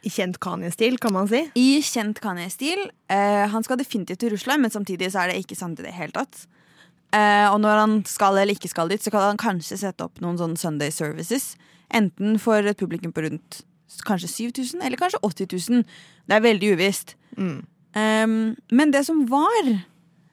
I 0.00 0.08
kjent 0.08 0.38
Kanye-stil, 0.40 0.96
kan 1.00 1.12
man 1.12 1.28
si. 1.28 1.42
I 1.60 1.82
kjent 1.84 2.22
Kanye-stil. 2.24 2.86
Eh, 3.12 3.44
han 3.52 3.66
skal 3.66 3.80
definitivt 3.80 4.22
til 4.22 4.32
Russland, 4.32 4.64
men 4.64 4.72
samtidig 4.72 5.10
så 5.12 5.22
er 5.22 5.32
det 5.32 5.42
ikke 5.42 5.58
sant 5.58 5.80
i 5.80 5.84
det 5.84 5.92
hele 5.92 6.14
tatt. 6.16 6.46
Eh, 7.12 7.46
og 7.50 7.58
når 7.60 7.82
han 7.82 7.96
skal 8.08 8.38
eller 8.38 8.56
ikke 8.56 8.70
skal 8.70 8.88
dit, 8.88 9.02
så 9.02 9.12
kan 9.12 9.26
han 9.28 9.40
kanskje 9.40 9.80
sette 9.82 10.06
opp 10.06 10.22
noen 10.24 10.38
sånne 10.40 10.60
Sunday 10.60 10.94
services. 10.94 11.52
Enten 11.92 12.38
for 12.40 12.64
et 12.64 12.80
publikum 12.80 13.12
på 13.12 13.26
rundt 13.26 13.60
kanskje 14.06 14.30
7000, 14.30 14.80
eller 14.86 15.00
kanskje 15.00 15.20
80 15.26 15.52
000. 15.68 15.84
Det 16.30 16.36
er 16.36 16.44
veldig 16.46 16.74
uvisst. 16.78 17.16
Um, 17.36 18.56
men 18.70 18.92
det 18.94 19.04
som 19.06 19.24
var 19.28 19.72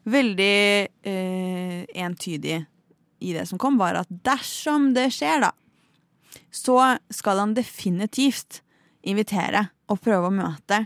veldig 0.07 0.87
uh, 1.07 1.79
entydig 2.05 2.61
i 3.19 3.33
det 3.33 3.47
som 3.49 3.59
kom, 3.59 3.79
var 3.81 3.97
at 3.97 4.11
dersom 4.23 4.91
det 4.95 5.09
skjer, 5.15 5.41
da, 5.47 5.51
så 6.53 6.97
skal 7.13 7.43
han 7.43 7.55
definitivt 7.57 8.61
invitere 9.07 9.67
og 9.87 10.01
prøve 10.03 10.29
å 10.29 10.35
møte 10.35 10.85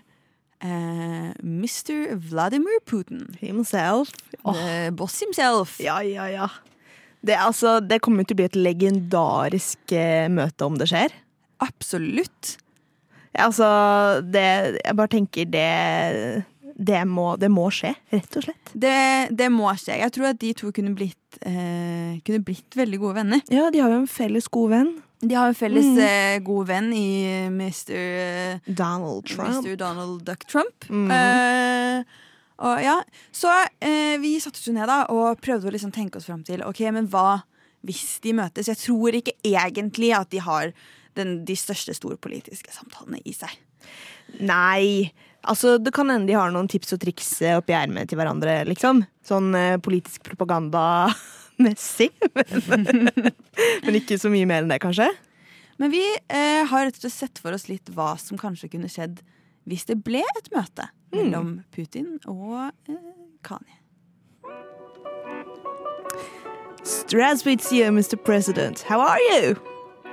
eh, 0.62 1.32
Mr. 1.42 2.18
Vladimir 2.30 2.82
Putin. 2.86 3.26
Himself. 3.42 4.14
Oh. 4.44 4.58
boss 4.94 5.20
himself. 5.24 5.80
Ja, 5.82 6.00
ja, 6.06 6.28
ja. 6.32 6.50
Det, 7.22 7.38
altså, 7.38 7.80
det 7.86 8.02
kommer 8.02 8.26
til 8.26 8.36
å 8.36 8.42
bli 8.42 8.50
et 8.50 8.58
legendarisk 8.58 9.94
eh, 9.94 10.30
møte 10.32 10.66
om 10.66 10.78
det 10.82 10.90
skjer. 10.90 11.14
Absolutt. 11.62 12.56
Ja, 13.32 13.48
altså, 13.48 13.68
det, 14.26 14.48
jeg 14.82 14.98
bare 14.98 15.14
tenker 15.14 15.52
det 15.52 15.68
det 16.82 17.04
må, 17.06 17.36
det 17.38 17.52
må 17.54 17.68
skje, 17.74 17.92
rett 18.10 18.38
og 18.40 18.46
slett. 18.48 18.72
Det, 18.74 18.96
det 19.38 19.52
må 19.54 19.70
skje. 19.78 20.00
Jeg 20.02 20.14
tror 20.16 20.32
at 20.32 20.40
de 20.42 20.50
to 20.58 20.72
kunne 20.74 20.96
blitt, 20.98 21.38
eh, 21.46 22.18
kunne 22.26 22.42
blitt 22.46 22.78
veldig 22.78 23.00
gode 23.04 23.20
venner. 23.20 23.44
Ja, 23.54 23.70
de 23.74 23.84
har 23.84 23.94
jo 23.94 24.02
en 24.02 24.10
felles 24.10 24.50
god 24.50 24.74
venn. 24.74 24.92
De 25.22 25.36
har 25.38 25.48
en 25.52 25.56
felles 25.56 25.86
Mm. 25.86 26.00
eh, 26.02 26.40
god 26.44 26.68
venn 26.68 26.92
i 26.94 27.48
Mr. 27.54 27.92
eh, 27.94 28.60
Donald 28.66 29.26
Trump. 29.30 29.64
Mr. 29.66 29.76
Donald 29.78 30.24
Duck 30.26 30.46
Trump. 30.50 30.88
Mhm. 30.90 31.12
Eh, 31.12 32.04
og 32.62 32.82
ja, 32.84 33.02
Så 33.34 33.50
eh, 33.82 34.18
vi 34.22 34.36
satte 34.40 34.58
oss 34.60 34.68
ned 34.74 34.88
da 34.88 35.06
og 35.10 35.40
prøvde 35.42 35.70
å 35.70 35.72
liksom 35.74 35.92
tenke 35.94 36.18
oss 36.18 36.26
fram 36.30 36.44
til 36.46 36.62
Ok, 36.66 36.80
men 36.92 37.08
hva 37.08 37.44
hvis 37.86 38.20
de 38.22 38.34
møtes? 38.38 38.68
Jeg 38.70 38.78
tror 38.78 39.16
ikke 39.18 39.34
egentlig 39.44 40.12
at 40.14 40.30
de 40.30 40.38
har 40.38 40.72
den, 41.18 41.44
de 41.46 41.56
største 41.58 41.94
storpolitiske 41.98 42.70
samtalene 42.72 43.18
i 43.26 43.34
seg. 43.34 43.50
Nei, 44.40 45.12
altså 45.44 45.78
det 45.82 45.92
kan 45.96 46.10
hende 46.14 46.28
de 46.30 46.34
har 46.38 46.52
noen 46.54 46.70
tips 46.70 46.94
og 46.94 47.02
triks 47.02 47.42
eh, 47.42 47.58
oppi 47.58 47.74
ermet 47.74 48.08
til 48.10 48.20
hverandre, 48.22 48.60
liksom. 48.70 49.02
Sånn 49.26 49.50
eh, 49.58 49.78
politisk 49.82 50.22
propaganda-messig. 51.62 52.12
men, 52.70 53.10
men 53.86 53.96
ikke 53.96 54.18
så 54.20 54.32
mye 54.32 54.48
mer 54.50 54.64
enn 54.64 54.72
det, 54.72 54.80
kanskje. 54.82 55.10
Men 55.82 55.92
vi 55.94 56.04
eh, 56.30 56.66
har 56.68 56.86
rett 56.86 56.98
og 56.98 57.02
slett 57.06 57.18
sett 57.18 57.42
for 57.42 57.56
oss 57.56 57.68
litt 57.70 57.90
hva 57.96 58.16
som 58.22 58.38
kanskje 58.38 58.70
kunne 58.76 58.90
skjedd 58.92 59.22
hvis 59.70 59.86
det 59.90 60.00
ble 60.02 60.24
et 60.38 60.50
møte 60.54 60.88
mellom 61.14 61.62
Putin 61.74 62.18
og 62.30 62.72
eh, 62.90 62.98
Kanye. 63.46 63.78
Strasvitsia, 66.84 67.92
Mr. 67.92 68.18
President. 68.18 68.82
How 68.82 69.00
are 69.00 69.22
you? 69.32 69.56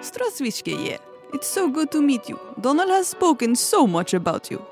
Strasvitsjkije, 0.00 0.98
it's 1.32 1.48
so 1.48 1.68
good 1.68 1.90
to 1.92 2.02
meet 2.02 2.28
you. 2.28 2.38
Donald 2.60 2.90
has 2.90 3.08
spoken 3.08 3.56
so 3.56 3.86
much 3.86 4.14
about 4.14 4.50
you. 4.50 4.62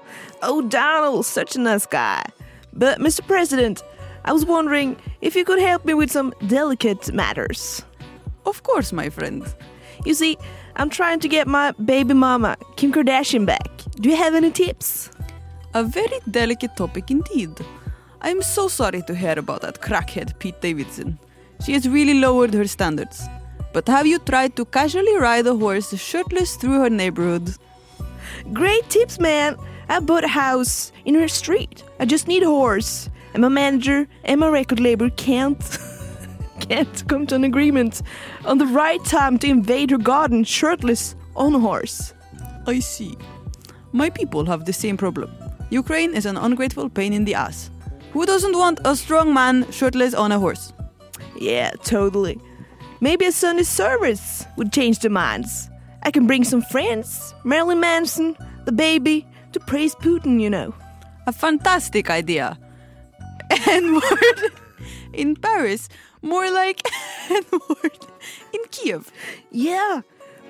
Oh, 0.42 0.61
Donald, 0.62 1.25
such 1.25 1.56
a 1.56 1.59
nice 1.59 1.87
guy. 1.87 2.23
But, 2.73 2.99
Mr. 3.00 3.26
President, 3.26 3.83
I 4.26 4.33
was 4.33 4.45
wondering 4.45 4.97
if 5.21 5.37
you 5.37 5.45
could 5.45 5.61
help 5.61 5.85
me 5.85 5.95
with 5.95 6.11
some 6.11 6.35
delicate 6.49 7.12
matters. 7.14 7.85
Of 8.45 8.64
course, 8.64 8.92
my 8.92 9.09
friend. 9.09 9.47
You 10.04 10.14
see, 10.14 10.37
I'm 10.75 10.90
trying 10.90 11.21
to 11.21 11.28
get 11.28 11.47
my 11.47 11.71
baby 11.85 12.12
mama, 12.12 12.56
Kim 12.75 12.92
Kardashian, 12.92 13.47
back. 13.47 13.71
Do 14.00 14.09
you 14.09 14.16
have 14.16 14.35
any 14.35 14.50
tips? 14.50 15.11
A 15.75 15.85
very 15.85 16.18
delicate 16.28 16.76
topic 16.76 17.11
indeed. 17.11 17.52
I'm 18.21 18.42
so 18.42 18.66
sorry 18.66 19.02
to 19.02 19.14
hear 19.14 19.38
about 19.38 19.61
that 19.61 19.80
crackhead 19.80 20.37
Pete 20.40 20.61
Davidson. 20.61 21.18
She 21.64 21.73
has 21.75 21.88
really 21.88 22.14
lowered 22.14 22.52
her 22.54 22.66
standards. 22.66 23.23
But 23.73 23.87
have 23.87 24.09
you 24.09 24.18
tried 24.18 24.56
to 24.56 24.64
casually 24.64 25.16
ride 25.18 25.47
a 25.47 25.54
horse 25.54 25.97
shirtless 25.97 26.56
through 26.56 26.80
her 26.80 26.90
neighborhood? 26.90 27.54
Great 28.52 28.90
tips, 28.90 29.21
man. 29.21 29.56
I 29.88 30.00
bought 30.00 30.25
a 30.25 30.28
house 30.28 30.90
in 31.04 31.14
her 31.14 31.28
street. 31.28 31.85
I 32.00 32.06
just 32.06 32.26
need 32.26 32.42
a 32.42 32.47
horse. 32.47 33.09
And 33.35 33.42
my 33.42 33.49
manager 33.49 34.09
and 34.25 34.40
my 34.40 34.49
record 34.49 34.80
label 34.80 35.11
can't 35.11 35.78
can't 36.61 37.09
come 37.09 37.26
to 37.26 37.35
an 37.35 37.45
agreement 37.45 38.02
on 38.45 38.59
the 38.59 38.66
right 38.66 39.04
time 39.04 39.38
to 39.38 39.47
invade 39.47 39.90
her 39.90 39.99
garden 39.99 40.45
shirtless 40.45 41.14
on 41.35 41.54
a 41.54 41.59
horse. 41.59 42.14
I 42.66 42.80
see. 42.80 43.16
My 43.92 44.11
people 44.11 44.47
have 44.47 44.64
the 44.64 44.73
same 44.73 44.97
problem. 44.97 45.30
Ukraine 45.71 46.14
is 46.14 46.26
an 46.26 46.37
ungrateful 46.37 46.88
pain 46.88 47.12
in 47.12 47.25
the 47.25 47.35
ass. 47.35 47.71
Who 48.12 48.25
doesn't 48.26 48.56
want 48.56 48.80
a 48.85 48.97
strong 48.97 49.35
man 49.35 49.71
shirtless 49.71 50.14
on 50.14 50.33
a 50.33 50.38
horse? 50.38 50.73
Yeah, 51.38 51.71
totally. 51.83 52.40
Maybe 53.00 53.26
a 53.26 53.33
Sunday 53.33 53.62
service 53.62 54.47
would 54.56 54.73
change 54.73 55.00
their 55.00 55.11
minds. 55.11 55.68
I 56.02 56.11
can 56.11 56.26
bring 56.26 56.45
some 56.45 56.62
friends, 56.62 57.35
Marilyn 57.45 57.80
Manson, 57.80 58.37
the 58.64 58.73
baby, 58.73 59.26
to 59.52 59.61
praise 59.61 59.95
Putin, 59.95 60.40
you 60.40 60.49
know. 60.49 60.73
A 61.26 61.33
fantastic 61.33 62.11
idea. 62.11 62.59
N-word 63.66 64.52
in 65.12 65.36
Paris. 65.36 65.88
More 66.22 66.50
like 66.50 66.80
N-word 67.30 67.98
in 68.52 68.60
Kiev. 68.70 69.10
Yeah, 69.50 70.02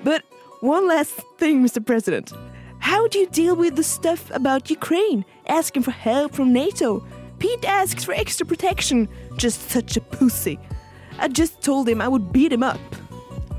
but 0.03 0.23
one 0.61 0.87
last 0.87 1.13
thing, 1.37 1.63
Mr. 1.63 1.85
President. 1.85 2.33
How 2.79 3.07
do 3.07 3.19
you 3.19 3.27
deal 3.27 3.55
with 3.55 3.75
the 3.75 3.83
stuff 3.83 4.31
about 4.31 4.69
Ukraine 4.69 5.25
asking 5.47 5.83
for 5.83 5.91
help 5.91 6.33
from 6.33 6.53
NATO? 6.53 7.05
Pete 7.39 7.65
asks 7.65 8.03
for 8.03 8.13
extra 8.13 8.45
protection. 8.45 9.07
Just 9.35 9.69
such 9.69 9.97
a 9.97 10.01
pussy. 10.01 10.59
I 11.19 11.27
just 11.27 11.61
told 11.61 11.89
him 11.89 12.01
I 12.01 12.07
would 12.07 12.31
beat 12.31 12.53
him 12.53 12.63
up. 12.63 12.79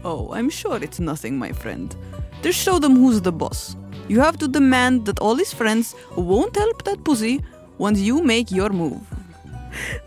Oh, 0.05 0.33
I'm 0.33 0.49
sure 0.49 0.83
it's 0.83 1.01
nothing, 1.01 1.39
my 1.39 1.53
friend. 1.53 1.95
Just 2.43 2.59
show 2.59 2.79
them 2.79 2.97
who's 2.97 3.21
the 3.21 3.33
boss. 3.33 3.77
You 4.09 4.21
have 4.21 4.39
to 4.39 4.49
demand 4.49 5.07
that 5.07 5.21
all 5.21 5.35
his 5.35 5.53
friends 5.53 5.95
won't 6.17 6.57
help 6.57 6.85
that 6.85 7.05
pussy 7.05 7.43
once 7.79 8.01
you 8.01 8.23
make 8.23 8.51
your 8.51 8.71
move. 8.71 9.03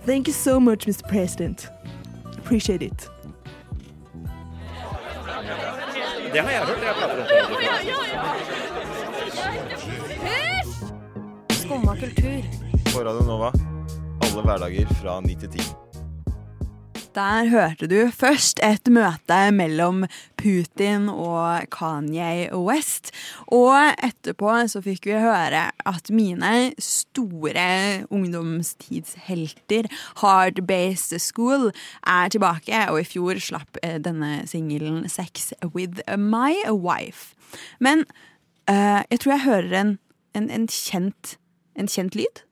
Thank 0.06 0.28
you 0.28 0.34
so 0.34 0.60
much, 0.60 0.88
Mr. 0.88 1.04
President. 1.10 1.68
Appreciate 2.38 2.86
it. 2.86 3.10
Det 6.34 6.40
har 6.40 6.50
jeg 6.50 6.62
hørt. 6.62 6.78
Jeg 6.84 6.96
prater 6.96 7.16
om 7.16 8.32
Skumma 11.50 11.96
kultur. 11.96 12.42
På 12.94 13.00
Radio 13.04 13.24
Nova. 13.28 13.52
Alle 14.22 14.42
hverdager 14.42 14.88
fra 15.02 15.22
9 15.22 15.36
til 15.36 15.50
10. 15.50 15.91
Der 17.12 17.50
hørte 17.52 17.90
du 17.92 18.08
først 18.16 18.62
et 18.64 18.88
møte 18.88 19.38
mellom 19.52 20.06
Putin 20.40 21.10
og 21.12 21.66
Kanye 21.74 22.48
West. 22.56 23.10
Og 23.52 23.76
etterpå 24.00 24.54
så 24.72 24.80
fikk 24.86 25.10
vi 25.10 25.18
høre 25.20 25.66
at 25.76 26.12
mine 26.16 26.72
store 26.80 28.06
ungdomstidshelter, 28.08 29.90
Hard 30.24 30.64
Based 30.68 31.20
School, 31.20 31.74
er 32.08 32.32
tilbake. 32.32 32.86
Og 32.88 33.02
i 33.02 33.10
fjor 33.10 33.44
slapp 33.44 33.82
eh, 33.84 34.00
denne 34.00 34.48
singelen 34.48 35.04
Sex 35.12 35.52
With 35.76 36.00
My 36.16 36.64
Wife. 36.72 37.36
Men 37.80 38.06
uh, 38.72 39.04
jeg 39.12 39.20
tror 39.20 39.36
jeg 39.36 39.48
hører 39.50 39.76
en, 39.82 39.98
en, 40.36 40.48
en, 40.48 40.68
kjent, 40.72 41.36
en 41.76 41.92
kjent 41.92 42.16
lyd. 42.16 42.46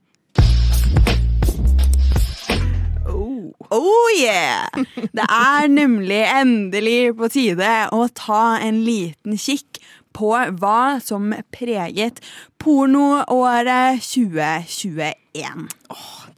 Oh 3.72 4.10
yeah! 4.18 4.68
Det 5.16 5.26
er 5.26 5.68
nemlig 5.72 6.22
endelig 6.26 7.16
på 7.20 7.30
tide 7.34 7.72
å 7.96 8.06
ta 8.16 8.58
en 8.64 8.84
liten 8.86 9.38
kikk 9.40 9.82
på 10.16 10.34
hva 10.60 11.00
som 11.04 11.34
preget 11.54 12.20
pornoåret 12.62 14.02
2021. 14.04 15.70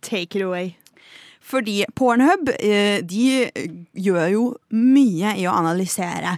take 0.02 0.36
it 0.36 0.42
away. 0.44 0.76
Fordi 1.52 1.84
Pornhub 1.96 2.50
eh, 2.60 3.02
de 3.04 3.50
gjør 3.98 4.28
jo 4.32 4.44
mye 4.72 5.34
i 5.40 5.48
å 5.50 5.56
analysere 5.58 6.38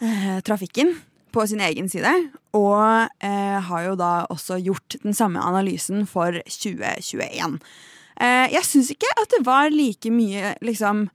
eh, 0.00 0.38
trafikken 0.46 0.94
på 1.36 1.44
sin 1.48 1.60
egen 1.60 1.90
side. 1.92 2.12
Og 2.56 3.10
eh, 3.20 3.58
har 3.68 3.84
jo 3.84 3.96
da 3.98 4.12
også 4.32 4.60
gjort 4.62 4.96
den 5.02 5.16
samme 5.16 5.42
analysen 5.42 6.06
for 6.08 6.38
2021. 6.48 7.58
Eh, 8.20 8.48
jeg 8.54 8.64
syns 8.64 8.90
ikke 8.94 9.12
at 9.20 9.32
det 9.34 9.42
var 9.46 9.72
like 9.72 10.10
mye 10.12 10.54
liksom 10.64 11.06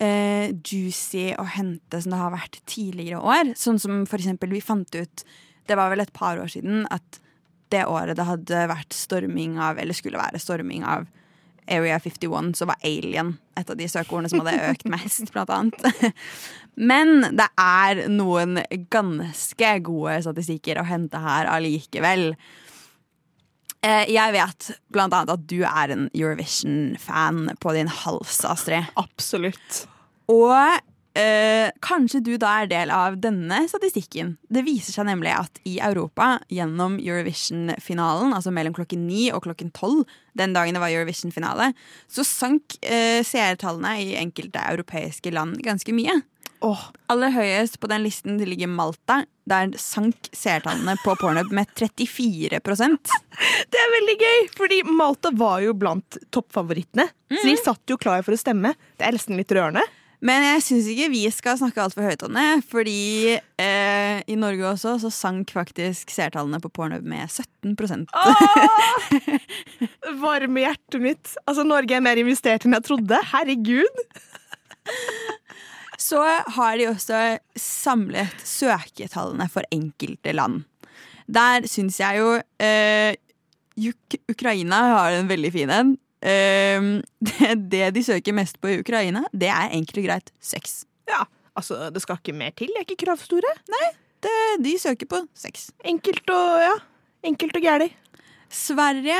eh, 0.00 0.54
juicy 0.64 1.32
å 1.36 1.44
hente 1.56 2.00
som 2.02 2.14
det 2.14 2.22
har 2.22 2.34
vært 2.34 2.60
tidligere 2.70 3.20
år. 3.20 3.54
Sånn 3.58 3.80
som 3.82 4.04
for 4.08 4.20
eksempel 4.20 4.54
vi 4.54 4.64
fant 4.64 4.88
ut 4.94 5.24
Det 5.68 5.76
var 5.76 5.90
vel 5.92 6.00
et 6.00 6.14
par 6.16 6.40
år 6.40 6.48
siden 6.48 6.86
at 6.88 7.20
det 7.68 7.84
året 7.84 8.16
det 8.16 8.24
hadde 8.24 8.62
vært 8.70 8.94
storming 8.96 9.58
av, 9.60 9.76
eller 9.76 9.92
skulle 9.92 10.20
være 10.20 10.40
storming 10.40 10.86
av 10.88 11.04
Area 11.68 11.98
51, 12.00 12.54
så 12.56 12.64
var 12.64 12.80
alien 12.80 13.34
et 13.58 13.70
av 13.70 13.76
de 13.76 13.88
søkeordene 13.90 14.30
som 14.32 14.40
hadde 14.40 14.70
økt 14.70 14.86
mest, 14.94 15.28
blant 15.34 15.52
annet. 15.52 16.14
Men 16.90 17.26
det 17.36 17.48
er 17.60 18.06
noen 18.08 18.62
ganske 18.88 19.72
gode 19.84 20.20
statistikker 20.24 20.80
å 20.80 20.86
hente 20.88 21.20
her 21.20 21.50
allikevel. 21.52 22.30
Eh, 23.86 24.10
Jeg 24.10 24.34
vet 24.34 24.70
blant 24.90 25.14
annet 25.14 25.34
at 25.36 25.46
du 25.50 25.60
er 25.62 25.94
en 25.94 26.08
Eurovision-fan 26.10 27.54
på 27.62 27.74
din 27.76 27.90
hals, 28.02 28.40
Astrid. 28.44 28.88
Absolutt. 28.98 29.84
Og 30.28 30.50
eh, 31.18 31.70
kanskje 31.84 32.20
du 32.26 32.32
da 32.40 32.56
er 32.62 32.70
del 32.72 32.92
av 32.94 33.20
denne 33.22 33.60
statistikken. 33.70 34.36
Det 34.50 34.64
viser 34.66 34.96
seg 34.96 35.06
nemlig 35.08 35.30
at 35.36 35.60
i 35.68 35.78
Europa, 35.84 36.36
gjennom 36.52 36.98
Eurovision-finalen, 36.98 38.34
altså 38.34 38.52
mellom 38.54 38.74
klokken 38.76 39.06
ni 39.06 39.28
og 39.30 39.44
klokken 39.46 39.70
tolv, 39.76 40.02
den 40.38 40.54
dagen 40.56 40.74
det 40.74 40.82
var 40.82 40.94
Eurovision-finale, 40.94 41.70
så 42.10 42.26
sank 42.26 42.80
eh, 42.82 43.22
seertallene 43.26 43.94
i 44.02 44.16
enkelte 44.18 44.62
europeiske 44.74 45.32
land 45.34 45.62
ganske 45.66 45.94
mye. 45.94 46.18
Aller 47.12 47.32
høyest 47.34 47.78
på 47.80 47.90
den 47.90 48.04
listen 48.06 48.38
det 48.40 48.48
ligger 48.50 48.70
Malta. 48.70 49.22
Der 49.48 49.70
sank 49.80 50.28
seertallene 50.36 50.98
på 51.04 51.14
Pornhub 51.20 51.52
med 51.56 51.70
34% 51.78 53.12
Det 53.72 53.80
er 53.80 53.94
veldig 53.94 54.16
gøy, 54.20 54.42
fordi 54.58 54.82
Malta 54.90 55.32
var 55.32 55.62
jo 55.64 55.72
blant 55.78 56.18
toppfavorittene. 56.34 57.08
Så 57.32 57.46
de 57.46 57.56
satt 57.60 57.92
jo 57.92 57.96
klar 58.00 58.24
for 58.26 58.36
å 58.36 58.40
stemme. 58.40 58.74
Det 58.98 59.06
er 59.06 59.16
nesten 59.16 59.38
litt 59.38 59.52
rørende. 59.54 59.84
Men 60.24 60.42
jeg 60.42 60.62
syns 60.66 60.86
ikke 60.90 61.10
vi 61.12 61.20
skal 61.30 61.58
snakke 61.60 61.78
altfor 61.78 62.08
høyt 62.08 62.24
om 62.26 62.34
det, 62.34 62.46
fordi 62.66 63.36
eh, 63.38 64.18
i 64.26 64.38
Norge 64.38 64.66
også 64.72 64.96
så 65.04 65.12
sank 65.14 65.52
faktisk 65.54 66.10
seertallene 66.10 66.58
på 66.62 66.72
Pornhub 66.74 67.06
med 67.06 67.30
17 67.30 67.76
Åh! 68.18 68.42
Varme 70.24 70.64
hjertet 70.64 71.00
mitt. 71.04 71.36
Altså, 71.46 71.62
Norge 71.62 71.94
er 71.94 72.02
mer 72.02 72.18
investert 72.18 72.66
enn 72.66 72.74
jeg 72.74 72.88
trodde. 72.90 73.22
Herregud. 73.30 74.02
Så 75.98 76.20
har 76.22 76.78
de 76.78 76.88
også 76.92 77.22
samlet 77.58 78.34
søketallene 78.46 79.48
for 79.50 79.66
enkelte 79.74 80.34
land. 80.36 80.62
Der 81.28 81.66
syns 81.68 81.98
jeg 82.00 82.20
jo 82.20 82.36
eh, 82.62 83.16
Uk 83.78 84.16
Ukraina 84.30 84.78
har 84.94 85.16
en 85.18 85.28
veldig 85.30 85.50
fin 85.54 85.72
en. 85.74 85.96
Eh, 86.22 86.86
det, 87.28 87.50
det 87.70 87.90
de 87.94 88.04
søker 88.06 88.36
mest 88.36 88.60
på 88.62 88.72
i 88.72 88.78
Ukraina, 88.82 89.24
det 89.32 89.50
er 89.52 89.74
enkelt 89.74 90.02
og 90.02 90.08
greit 90.08 90.32
sex. 90.40 90.82
Ja, 91.10 91.24
altså, 91.58 91.88
det 91.94 92.02
skal 92.04 92.20
ikke 92.20 92.36
mer 92.36 92.54
til. 92.56 92.70
De 92.72 92.80
er 92.80 92.86
ikke 92.86 93.02
kravstore. 93.04 93.54
Nei, 93.74 93.88
det, 94.24 94.36
de 94.64 94.74
søker 94.80 95.10
på 95.10 95.22
sex. 95.38 95.68
Enkelt 95.86 96.30
og 96.34 96.62
ja, 96.62 96.74
enkelt 97.26 97.58
og 97.58 97.66
gæli. 97.68 97.90
Sverige, 98.48 99.18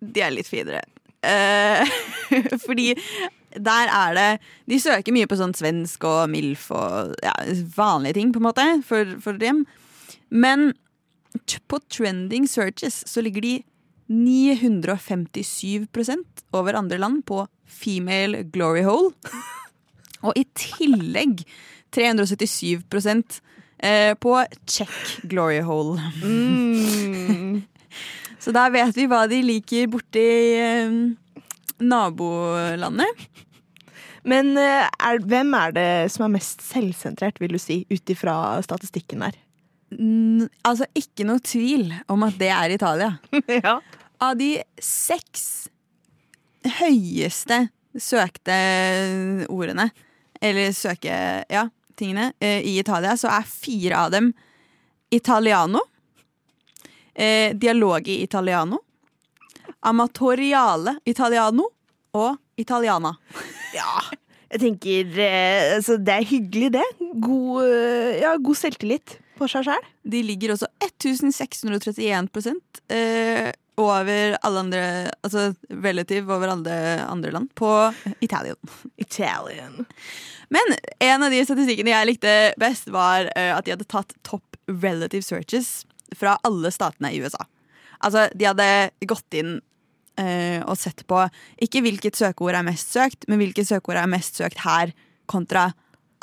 de 0.00 0.22
er 0.24 0.34
litt 0.34 0.48
finere. 0.50 0.82
Eh, 1.26 1.96
fordi 2.66 2.92
der 3.58 3.88
er 3.92 4.14
det 4.16 4.40
De 4.68 4.80
søker 4.80 5.12
mye 5.14 5.26
på 5.28 5.36
sånn 5.38 5.54
svensk 5.56 6.04
og 6.08 6.30
MILF 6.32 6.70
og 6.76 7.14
ja, 7.24 7.34
vanlige 7.76 8.14
ting, 8.18 8.28
på 8.34 8.42
en 8.42 8.48
måte, 8.48 8.66
for, 8.86 9.04
for 9.22 9.32
dem. 9.40 9.64
Men 10.30 10.72
på 11.68 11.78
trending 11.92 12.48
searches 12.48 13.04
så 13.08 13.20
ligger 13.24 13.42
de 13.44 13.54
957% 14.08 16.44
over 16.54 16.74
andre 16.78 16.98
land 16.98 17.24
på 17.26 17.46
female 17.66 18.44
glory 18.52 18.82
hole. 18.86 19.10
Og 20.26 20.32
i 20.38 20.44
tillegg 20.56 21.44
377 21.94 22.82
eh, 23.78 24.14
på 24.14 24.44
check 24.66 25.20
glory 25.28 25.60
hole. 25.60 26.00
Så 28.40 28.52
da 28.54 28.68
vet 28.70 28.96
vi 28.96 29.06
hva 29.10 29.26
de 29.30 29.42
liker 29.42 29.86
borti 29.90 30.56
eh, 30.60 30.90
nabolandet. 31.82 33.26
Men 34.26 34.56
eh, 34.58 34.86
er, 34.86 35.20
hvem 35.22 35.54
er 35.54 35.74
det 35.76 35.90
som 36.14 36.26
er 36.26 36.34
mest 36.34 36.64
selvsentrert, 36.66 37.38
vil 37.42 37.54
du 37.54 37.60
si, 37.62 37.84
ut 37.92 38.12
ifra 38.12 38.56
statistikken 38.66 39.22
der? 39.22 39.38
N 39.94 40.48
altså, 40.66 40.88
ikke 40.98 41.24
noe 41.28 41.38
tvil 41.46 41.92
om 42.10 42.26
at 42.26 42.38
det 42.40 42.50
er 42.50 42.74
Italia. 42.74 43.12
ja. 43.62 43.78
Av 44.18 44.34
de 44.38 44.56
seks 44.82 45.68
høyeste 46.80 47.66
søkte 47.96 48.56
ordene, 49.52 49.90
eller 50.42 50.74
søke... 50.76 51.14
Ja, 51.52 51.68
tingene, 51.96 52.32
eh, 52.44 52.60
i 52.66 52.74
Italia, 52.78 53.14
så 53.16 53.30
er 53.32 53.46
fire 53.48 54.02
av 54.02 54.10
dem 54.12 54.32
italiano. 55.14 55.80
Eh, 57.14 57.54
dialogi 57.56 58.18
italiano. 58.22 58.82
Amatoriale 59.80 60.98
italiano. 61.04 61.70
Og 62.16 62.36
italiana. 62.56 63.16
Ja, 63.76 64.02
jeg 64.52 64.62
tenker 64.62 65.18
eh, 65.18 65.76
altså, 65.76 65.96
Det 65.98 66.14
er 66.14 66.28
hyggelig, 66.30 66.72
det. 66.78 66.86
God, 67.22 67.64
eh, 67.66 68.18
ja, 68.22 68.36
god 68.38 68.58
selvtillit 68.58 69.18
på 69.36 69.48
seg 69.50 69.66
sjæl. 69.66 69.88
De 70.06 70.22
ligger 70.24 70.54
også 70.54 70.68
1631 70.84 72.54
eh, 72.94 73.50
over 73.76 74.36
alle 74.40 74.62
andre 74.62 74.84
Altså 75.26 75.50
relativ 75.68 76.30
over 76.30 76.48
alle 76.54 76.76
andre 77.04 77.34
land 77.34 77.50
på 77.58 77.70
Italian. 78.24 78.56
Italian. 78.96 79.84
Men 80.48 80.76
en 81.02 81.26
av 81.26 81.34
de 81.34 81.42
statistikkene 81.44 81.90
jeg 81.92 82.10
likte 82.12 82.36
best, 82.60 82.88
var 82.94 83.30
eh, 83.34 83.52
at 83.52 83.66
de 83.66 83.74
hadde 83.74 83.90
tatt 83.90 84.14
top 84.26 84.56
relative 84.70 85.26
searches 85.26 85.84
fra 86.14 86.38
alle 86.46 86.70
statene 86.70 87.10
i 87.12 87.20
USA. 87.20 87.42
Altså, 87.98 88.28
de 88.36 88.46
hadde 88.46 88.68
gått 89.10 89.34
inn 89.34 89.58
eh, 90.18 90.62
og 90.66 90.76
sett 90.80 91.04
på 91.08 91.20
ikke 91.62 91.82
hvilket 91.84 92.16
søkeord 92.18 92.56
er 92.58 92.64
mest 92.66 92.92
søkt, 92.94 93.26
men 93.28 93.40
hvilket 93.42 93.68
søkeord 93.68 94.00
er 94.02 94.10
mest 94.10 94.38
søkt 94.40 94.62
her 94.64 94.92
kontra 95.30 95.68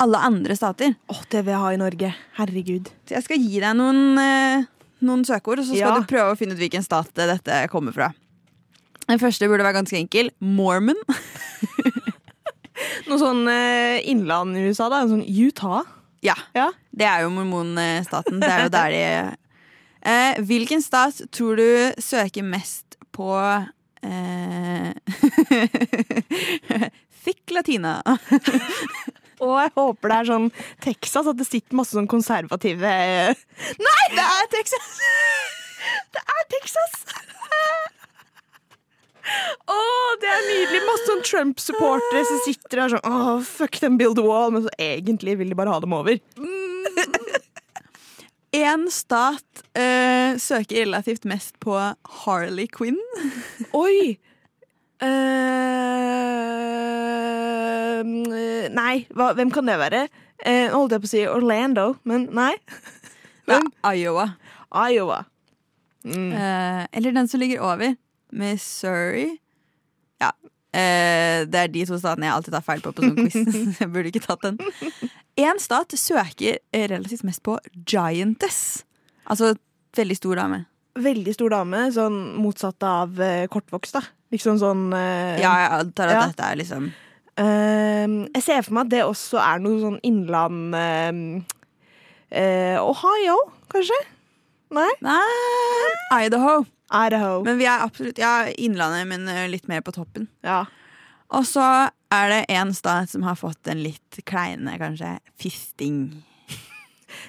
alle 0.02 0.18
andre 0.18 0.56
stater. 0.58 0.96
Åh, 1.08 1.22
Det 1.30 1.44
vil 1.44 1.52
jeg 1.54 1.62
ha 1.62 1.70
i 1.72 1.78
Norge. 1.80 2.14
Herregud. 2.38 2.90
Så 3.06 3.14
jeg 3.16 3.24
skal 3.28 3.38
gi 3.38 3.60
deg 3.62 3.76
noen, 3.78 4.18
eh, 4.18 4.64
noen 5.06 5.22
søkeord, 5.24 5.60
og 5.62 5.66
så 5.68 5.76
skal 5.76 5.94
Ja. 5.94 6.00
du 6.00 6.06
prøve 6.10 6.32
å 6.34 6.38
finne 6.38 6.52
ut 6.54 6.58
hvilken 6.58 6.82
stat 6.84 7.12
dette 7.14 7.68
kommer 7.70 7.92
fra. 7.94 8.12
Den 9.06 9.18
første 9.18 9.46
burde 9.46 9.62
være 9.64 9.78
ganske 9.82 9.98
enkel. 10.00 10.30
Mormon. 10.40 10.96
Noe 13.06 13.18
sånn 13.20 13.46
eh, 13.48 14.00
innland 14.10 14.56
i 14.56 14.64
USA, 14.68 14.88
da. 14.90 15.04
Sånn 15.06 15.22
Utah. 15.28 15.84
Ja. 16.24 16.34
Det 16.54 17.04
er 17.06 17.24
jo 17.26 17.30
mormonstaten. 17.34 18.40
Det 18.40 18.48
er 18.50 18.62
jo 18.64 18.70
der 18.72 18.94
de 18.94 19.02
eh, 20.10 20.38
Hvilken 20.40 20.80
stat 20.82 21.20
tror 21.34 21.60
du 21.60 21.66
søker 22.00 22.42
mest 22.46 22.96
på 23.14 23.28
eh, 24.04 24.92
Thick 27.24 27.54
latina. 27.56 27.98
Og 29.44 29.54
jeg 29.58 29.72
håper 29.74 30.12
det 30.12 30.16
er 30.16 30.28
sånn 30.30 30.48
Texas, 30.84 31.26
at 31.26 31.38
det 31.40 31.46
sitter 31.48 31.76
masse 31.76 31.96
sånn 31.96 32.08
konservative 32.10 32.80
Nei, 32.84 34.04
det 34.14 34.24
er 34.24 34.50
Texas! 34.52 34.88
Det 36.14 36.20
er 36.22 36.44
Texas! 36.48 36.92
Å, 39.68 39.76
det 40.20 40.28
er 40.30 40.42
nydelig. 40.46 40.80
Masse 40.86 41.06
sånn 41.08 41.22
Trump-supportere 41.24 42.22
som 42.28 42.40
sitter 42.44 42.80
der 42.80 42.92
sånn 42.94 43.04
Åh, 43.08 43.42
fuck 43.44 43.76
them, 43.82 43.98
build 44.00 44.20
a 44.20 44.24
wall. 44.24 44.52
Men 44.54 44.64
så 44.64 44.72
egentlig 44.80 45.36
vil 45.40 45.52
de 45.52 45.58
bare 45.58 45.72
ha 45.72 45.80
dem 45.84 45.92
over. 45.96 46.16
En 48.54 48.86
stat 48.92 49.64
uh, 49.74 50.38
søker 50.38 50.84
relativt 50.84 51.24
mest 51.26 51.56
på 51.62 51.74
Harley 52.22 52.68
Quinn. 52.70 53.00
Oi! 53.84 54.14
Uh, 55.02 55.08
nei, 58.70 58.94
hva, 59.10 59.32
hvem 59.34 59.50
kan 59.54 59.66
det 59.66 59.74
være? 59.82 60.04
Uh, 60.44 60.70
holdt 60.70 60.94
jeg 60.94 61.02
på 61.02 61.10
å 61.10 61.12
si 61.16 61.24
Orlando, 61.30 61.94
men 62.06 62.28
nei. 62.34 62.54
Ja, 63.44 63.58
Iowa. 63.92 64.38
Iowa. 64.72 65.18
Eh, 66.08 66.84
eller 66.96 67.12
den 67.12 67.26
som 67.28 67.42
ligger 67.42 67.60
over. 67.60 67.90
Missouri. 68.32 69.26
Ja. 70.16 70.30
Det 70.72 71.60
er 71.60 71.68
de 71.68 71.82
to 71.84 71.98
statene 72.00 72.30
jeg 72.30 72.38
alltid 72.38 72.56
tar 72.56 72.64
feil 72.64 72.80
på 72.80 72.94
på 72.96 73.04
sånn 73.04 73.18
quiz. 73.20 73.36
jeg 73.82 73.90
burde 73.92 74.08
ikke 74.08 74.24
tatt 74.24 74.46
den. 74.46 74.56
Én 75.40 75.58
stat 75.58 75.94
søker 75.98 76.60
relativt 76.72 77.24
mest 77.26 77.42
på 77.42 77.56
giantess. 77.86 78.84
Altså 79.26 79.54
veldig 79.96 80.16
stor 80.18 80.38
dame. 80.38 80.60
Veldig 80.94 81.34
stor 81.34 81.50
dame, 81.50 81.80
sånn 81.94 82.18
motsatt 82.38 82.84
av 82.86 83.18
eh, 83.22 83.46
kortvokst, 83.50 83.96
da. 83.96 84.04
Liksom 84.34 84.60
sånn 84.62 84.84
eh, 84.94 85.40
Ja, 85.42 85.54
jeg 85.64 85.72
antar 85.80 86.10
at 86.12 86.14
ja. 86.16 86.22
dette 86.30 86.46
er 86.46 86.58
liksom 86.58 86.86
eh, 87.38 88.14
Jeg 88.34 88.42
ser 88.42 88.62
for 88.66 88.76
meg 88.76 88.86
at 88.86 88.92
det 88.94 89.02
også 89.06 89.38
er 89.42 89.62
noe 89.62 89.80
sånn 89.82 89.98
innland 90.06 90.74
eh, 90.78 91.18
eh, 92.30 92.78
Ohio, 92.82 93.36
kanskje? 93.74 93.98
Nei? 94.74 94.88
Nei, 95.04 96.22
Idaho. 96.26 96.62
Idaho. 96.94 97.42
Men 97.46 97.58
vi 97.58 97.66
er 97.70 97.82
absolutt 97.84 98.18
Ja, 98.22 98.46
Innlandet, 98.54 99.06
men 99.10 99.26
eh, 99.30 99.48
litt 99.50 99.66
mer 99.70 99.82
på 99.86 99.94
toppen. 99.94 100.28
Ja. 100.46 100.64
Og 101.34 101.46
så 101.48 101.64
er 102.14 102.30
det 102.32 102.42
en 102.56 102.72
stat 102.76 103.10
som 103.12 103.24
har 103.26 103.38
fått 103.38 103.70
en 103.70 103.82
litt 103.84 104.20
kleine, 104.28 104.76
kanskje, 104.80 105.16
fisting. 105.40 105.98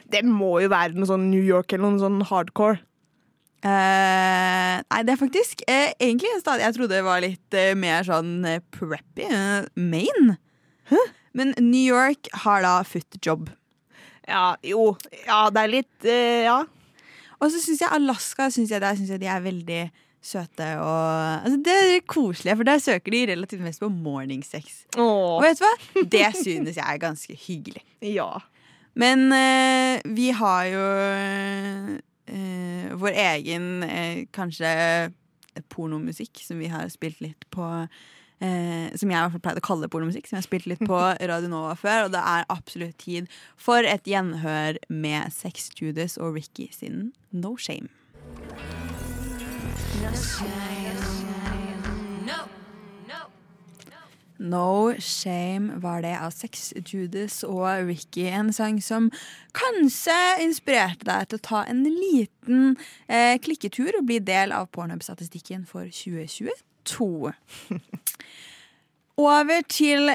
Det 0.09 0.23
må 0.25 0.55
jo 0.63 0.69
være 0.71 0.95
noe 0.97 1.09
sånn 1.09 1.27
New 1.29 1.43
York 1.45 1.73
eller 1.75 1.93
noe 1.93 2.01
sånn 2.01 2.21
hardcore. 2.29 2.79
Eh, 3.65 4.77
nei, 4.85 5.01
det 5.05 5.13
er 5.15 5.17
faktisk 5.19 5.63
eh, 5.65 5.91
egentlig 5.97 6.29
en 6.35 6.41
stad 6.43 6.61
jeg 6.61 6.75
trodde 6.75 6.99
var 7.05 7.23
litt 7.23 7.57
eh, 7.57 7.71
mer 7.77 8.05
sånn 8.05 8.37
eh, 8.45 8.61
preppy. 8.75 9.25
eh, 9.25 9.65
Maine. 9.73 10.37
Men 11.35 11.53
New 11.59 11.81
York 11.81 12.29
har 12.45 12.61
da 12.63 12.75
footjob. 12.87 13.49
Ja, 14.29 14.55
jo. 14.65 14.93
Ja, 15.25 15.47
det 15.53 15.63
er 15.65 15.73
litt 15.73 16.07
eh, 16.09 16.45
Ja. 16.45 16.61
Og 17.43 17.49
så 17.51 17.59
syns 17.59 17.81
jeg 17.83 17.91
Alaska 17.91 18.47
synes 18.53 18.71
jeg, 18.71 18.79
der 18.81 18.95
synes 18.95 19.09
jeg 19.11 19.19
de 19.21 19.27
er 19.27 19.41
veldig 19.43 19.81
søte 20.25 20.67
og 20.81 21.45
altså, 21.45 21.59
Det 21.65 21.75
er 21.75 22.01
koselig, 22.09 22.55
for 22.57 22.67
der 22.67 22.81
søker 22.81 23.13
de 23.13 23.21
relativt 23.31 23.63
mest 23.65 23.83
på 23.83 23.89
morning 23.93 24.43
sex. 24.45 24.83
Åh. 24.97 25.37
Og 25.37 25.43
vet 25.45 25.61
du 25.61 25.65
hva? 25.65 26.05
Det 26.15 26.25
synes 26.39 26.75
jeg 26.75 26.85
er 26.85 27.01
ganske 27.01 27.37
hyggelig. 27.45 27.83
Ja. 28.01 28.31
Men 28.95 29.27
eh, 29.35 30.01
vi 30.17 30.31
har 30.35 30.65
jo 30.71 30.83
eh, 32.31 32.95
vår 32.95 33.21
egen 33.25 33.83
eh, 33.83 34.25
kanskje 34.35 34.71
pornomusikk 35.71 36.41
som 36.43 36.59
vi 36.59 36.69
har 36.71 36.87
spilt 36.91 37.21
litt 37.23 37.45
på 37.53 37.65
eh, 38.43 38.87
Som 38.95 39.11
jeg 39.11 39.15
i 39.15 39.21
hvert 39.21 39.35
fall 39.35 39.43
pleide 39.43 39.63
å 39.63 39.67
kalle 39.67 39.91
pornomusikk, 39.91 40.27
som 40.27 40.37
jeg 40.37 40.43
har 40.43 40.47
spilt 40.47 40.69
litt 40.71 40.83
på 40.87 41.01
Radio 41.31 41.51
Nova 41.51 41.75
før. 41.79 42.07
Og 42.07 42.15
det 42.15 42.23
er 42.23 42.47
absolutt 42.51 42.97
tid 43.03 43.29
for 43.59 43.83
et 43.87 44.07
gjenhør 44.07 44.79
med 44.89 45.35
Sex 45.35 45.69
Judas 45.79 46.17
og 46.17 46.39
Ricky 46.39 46.71
sin 46.75 47.11
No 47.31 47.55
Shame. 47.59 47.91
No 54.45 54.93
Shame 54.99 55.79
var 55.81 56.01
det 56.05 56.13
av 56.19 56.31
Sex, 56.35 56.73
Judas 56.85 57.39
og 57.47 57.87
Ricky. 57.87 58.27
En 58.29 58.51
sang 58.53 58.77
som 58.83 59.07
kanskje 59.57 60.17
inspirerte 60.43 61.07
deg 61.07 61.29
til 61.29 61.39
å 61.39 61.45
ta 61.47 61.63
en 61.71 61.81
liten 61.87 62.75
eh, 63.07 63.39
klikketur 63.41 63.97
og 63.99 64.05
bli 64.09 64.19
del 64.23 64.53
av 64.55 64.69
pornhub-statistikken 64.75 65.65
for 65.69 65.89
2022. 65.89 67.33
Over 69.31 69.65
til 69.71 70.13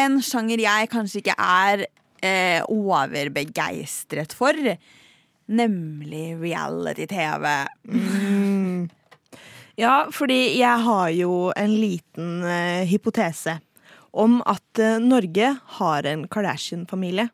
en 0.00 0.20
sjanger 0.24 0.64
jeg 0.66 0.90
kanskje 0.92 1.22
ikke 1.22 1.38
er 1.40 1.86
eh, 2.20 2.60
overbegeistret 2.66 4.34
for, 4.36 4.56
nemlig 5.50 6.26
reality-TV. 6.42 7.46
Ja, 9.80 10.10
fordi 10.12 10.58
jeg 10.58 10.84
har 10.84 11.08
jo 11.16 11.50
en 11.56 11.74
liten 11.80 12.42
eh, 12.44 12.84
hypotese 12.90 13.56
om 14.12 14.40
at 14.48 14.80
eh, 14.82 14.98
Norge 15.00 15.54
har 15.78 16.08
en 16.10 16.26
Kardashian-familie. 16.28 17.30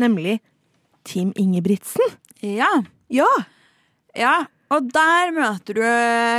Nemlig 0.00 0.38
Team 1.04 1.34
Ingebrigtsen. 1.36 2.16
Ja. 2.40 2.70
Ja. 3.12 3.28
ja. 4.16 4.34
Og 4.72 4.88
der 4.94 5.34
møter 5.36 5.76
du 5.76 5.84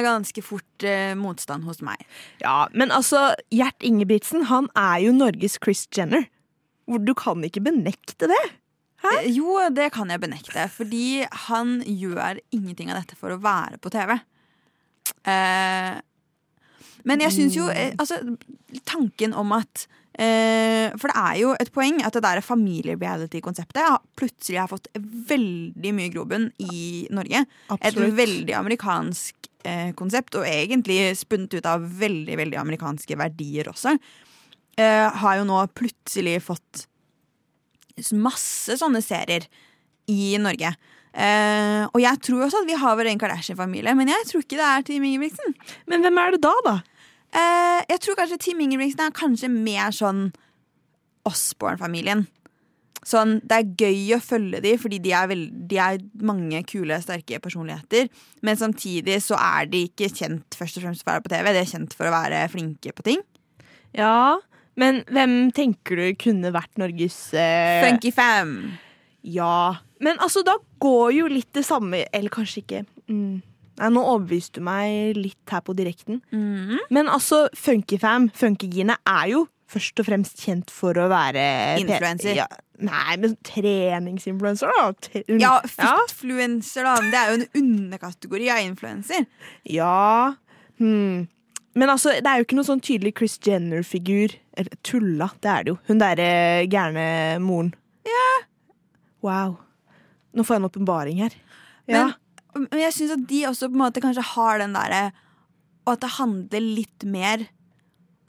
ganske 0.07 0.41
fort 0.41 0.87
eh, 0.87 1.13
motstand 1.19 1.67
hos 1.69 1.83
meg. 1.85 2.01
Ja, 2.41 2.65
men 2.73 2.89
altså, 2.89 3.35
Gjert 3.53 3.85
Ingebrigtsen 3.85 4.47
han 4.49 4.71
er 4.73 5.03
jo 5.05 5.13
Norges 5.13 5.59
Chris 5.61 5.85
Jenner. 5.93 6.25
Hvor 6.89 6.99
du 6.99 7.13
kan 7.15 7.45
ikke 7.45 7.61
benekte 7.63 8.27
det. 8.31 8.43
Hæ? 9.03 9.13
Jo, 9.35 9.59
det 9.75 9.91
kan 9.93 10.09
jeg 10.09 10.19
benekte, 10.23 10.65
fordi 10.71 11.23
han 11.47 11.81
gjør 11.85 12.41
ingenting 12.55 12.89
av 12.89 13.03
dette 13.03 13.19
for 13.19 13.35
å 13.35 13.41
være 13.43 13.77
på 13.83 13.91
TV. 13.93 14.17
Eh, 15.27 15.99
men 17.07 17.23
jeg 17.23 17.35
syns 17.35 17.55
jo 17.57 17.67
eh, 17.71 17.93
Altså, 17.99 18.19
tanken 18.87 19.33
om 19.35 19.53
at 19.55 19.85
eh, 20.19 20.91
For 20.99 21.11
det 21.11 21.15
er 21.19 21.37
jo 21.41 21.53
et 21.59 21.71
poeng 21.75 22.01
at 22.05 22.15
det 22.15 22.23
der 22.25 22.43
familie-reality-konseptet 22.43 24.03
plutselig 24.19 24.61
har 24.61 24.71
fått 24.71 24.89
veldig 25.29 25.95
mye 25.95 26.11
grobunn 26.13 26.49
i 26.63 27.07
Norge. 27.13 27.43
Absolutt. 27.69 28.07
Et 28.07 28.17
veldig 28.21 28.57
amerikansk 28.59 29.51
eh, 29.67 29.91
konsept, 29.99 30.37
og 30.39 30.47
egentlig 30.47 30.99
spunnet 31.19 31.57
ut 31.57 31.69
av 31.69 31.85
veldig, 31.99 32.37
veldig 32.39 32.61
amerikanske 32.61 33.19
verdier 33.19 33.71
også. 33.71 33.97
Eh, 34.79 35.07
har 35.23 35.39
jo 35.39 35.45
nå 35.49 35.59
plutselig 35.77 36.39
fått 36.47 36.87
masse 38.17 38.73
sånne 38.79 39.03
serier 39.05 39.45
i 40.09 40.33
Norge. 40.41 40.73
Eh, 41.13 41.83
og 41.93 41.99
jeg 42.01 42.21
tror 42.25 42.47
også 42.47 42.63
at 42.63 42.69
vi 42.69 42.77
har 42.79 42.95
vår 42.97 43.11
egen 43.11 43.21
Kardashian-familie, 43.21 43.93
men 43.97 44.09
jeg 44.09 44.29
tror 44.29 44.41
ikke 44.41 44.57
det 44.57 44.69
er 44.69 44.85
Team 44.87 45.03
Ingebrigtsen. 45.05 45.57
Men 45.87 46.05
hvem 46.05 46.17
er 46.17 46.35
det 46.35 46.41
da, 46.45 46.53
da? 46.65 46.77
Uh, 47.33 47.81
jeg 47.89 47.99
tror 48.01 48.17
kanskje 48.17 48.37
Team 48.41 48.61
Ingebrigtsen 48.61 49.07
er 49.07 49.13
kanskje 49.17 49.49
mer 49.49 49.93
sånn 49.93 50.27
Osborne-familien. 51.25 52.27
Sånn, 53.03 53.39
Det 53.43 53.57
er 53.57 53.71
gøy 53.83 54.15
å 54.15 54.21
følge 54.23 54.61
dem, 54.63 54.79
fordi 54.79 54.99
de 55.03 55.11
er, 55.11 55.27
veld, 55.27 55.51
de 55.69 55.79
er 55.81 55.99
mange 56.23 56.61
kule, 56.69 56.95
sterke 57.03 57.41
personligheter. 57.43 58.07
Men 58.41 58.59
samtidig 58.59 59.19
så 59.25 59.35
er 59.39 59.67
de 59.71 59.83
ikke 59.89 60.11
kjent 60.13 60.55
først 60.55 60.79
og 60.79 60.85
fremst 60.85 61.03
for 61.03 61.11
å 61.11 61.17
være 61.17 61.25
på 61.25 61.33
TV, 61.33 61.51
de 61.51 61.61
er 61.63 61.71
kjent 61.73 61.97
for 61.97 62.07
å 62.07 62.15
være 62.15 62.45
flinke 62.53 62.95
på 62.95 63.05
ting. 63.09 63.25
Ja, 63.97 64.39
men 64.79 65.03
hvem 65.11 65.51
tenker 65.53 65.99
du 65.99 66.07
kunne 66.21 66.53
vært 66.55 66.79
Norges 66.81 67.17
uh... 67.35 67.83
Funky 67.83 68.13
Fam. 68.15 68.55
Ja. 69.23 69.77
Men 70.03 70.17
altså, 70.19 70.43
da 70.43 70.57
går 70.83 71.13
jo 71.15 71.27
litt 71.31 71.47
det 71.55 71.63
samme 71.63 72.01
Eller 72.11 72.29
kanskje 72.33 72.59
ikke. 72.63 72.81
Mm. 73.07 73.41
Nei, 73.79 73.87
nå 73.89 74.01
overbeviste 74.03 74.59
du 74.59 74.65
meg 74.67 75.15
litt 75.17 75.49
her 75.49 75.63
på 75.65 75.73
direkten. 75.73 76.19
Mm. 76.35 76.75
Men 76.93 77.07
altså, 77.09 77.47
Funkyfam, 77.57 78.27
Funkygine, 78.37 78.97
er 79.09 79.31
jo 79.31 79.45
først 79.73 79.97
og 80.03 80.05
fremst 80.05 80.43
kjent 80.43 80.69
for 80.69 80.93
å 81.01 81.07
være 81.09 81.41
Influencer. 81.81 82.35
Ja, 82.37 82.45
nei, 82.85 83.15
men 83.17 83.33
treningsinfluencer, 83.47 84.69
da. 84.77 84.91
Tre- 85.01 85.23
Ja, 85.41 85.55
fitfluencer, 85.65 86.85
da. 86.85 86.93
Det 87.01 87.17
er 87.17 87.31
jo 87.31 87.39
en 87.39 87.47
underkategori 87.63 88.51
av 88.53 88.61
influenser. 88.67 89.25
Ja. 89.65 90.35
Hmm. 90.77 91.25
Men 91.73 91.89
altså, 91.89 92.13
det 92.21 92.29
er 92.29 92.37
jo 92.37 92.45
ikke 92.45 92.59
noen 92.59 92.69
sånn 92.69 92.83
tydelig 92.85 93.15
Chris 93.17 93.39
Jenner-figur. 93.41 94.35
Eller 94.53 94.77
tulla, 94.85 95.31
det 95.41 95.49
er 95.49 95.63
det 95.65 95.73
jo. 95.73 95.79
Hun 95.89 95.97
derre 96.03 96.29
gærne 96.69 97.07
moren. 97.41 97.73
Ja. 98.05 98.27
Wow. 99.23 99.57
Nå 100.33 100.45
får 100.45 100.57
jeg 100.57 100.63
en 100.63 100.69
åpenbaring 100.69 101.21
her. 101.23 101.35
Men, 101.89 102.13
men 102.57 102.81
jeg 102.81 102.95
syns 102.95 103.15
at 103.15 103.25
de 103.29 103.43
også 103.49 103.69
på 103.69 103.77
en 103.77 103.85
måte 103.85 104.03
kanskje 104.03 104.23
har 104.33 104.61
den 104.61 104.75
derre 104.75 105.01
Og 105.83 105.95
at 105.95 106.03
det 106.05 106.13
handler 106.15 106.63
litt 106.63 107.03
mer 107.03 107.47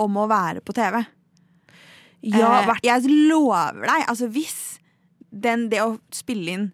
om 0.00 0.16
å 0.18 0.26
være 0.26 0.62
på 0.66 0.74
TV. 0.74 1.04
Ja, 2.24 2.64
eh, 2.64 2.80
jeg 2.82 3.12
lover 3.30 3.84
deg, 3.84 4.06
altså 4.10 4.26
hvis 4.32 4.80
den, 5.30 5.68
det 5.70 5.82
å 5.84 5.98
spille 6.14 6.56
inn 6.56 6.64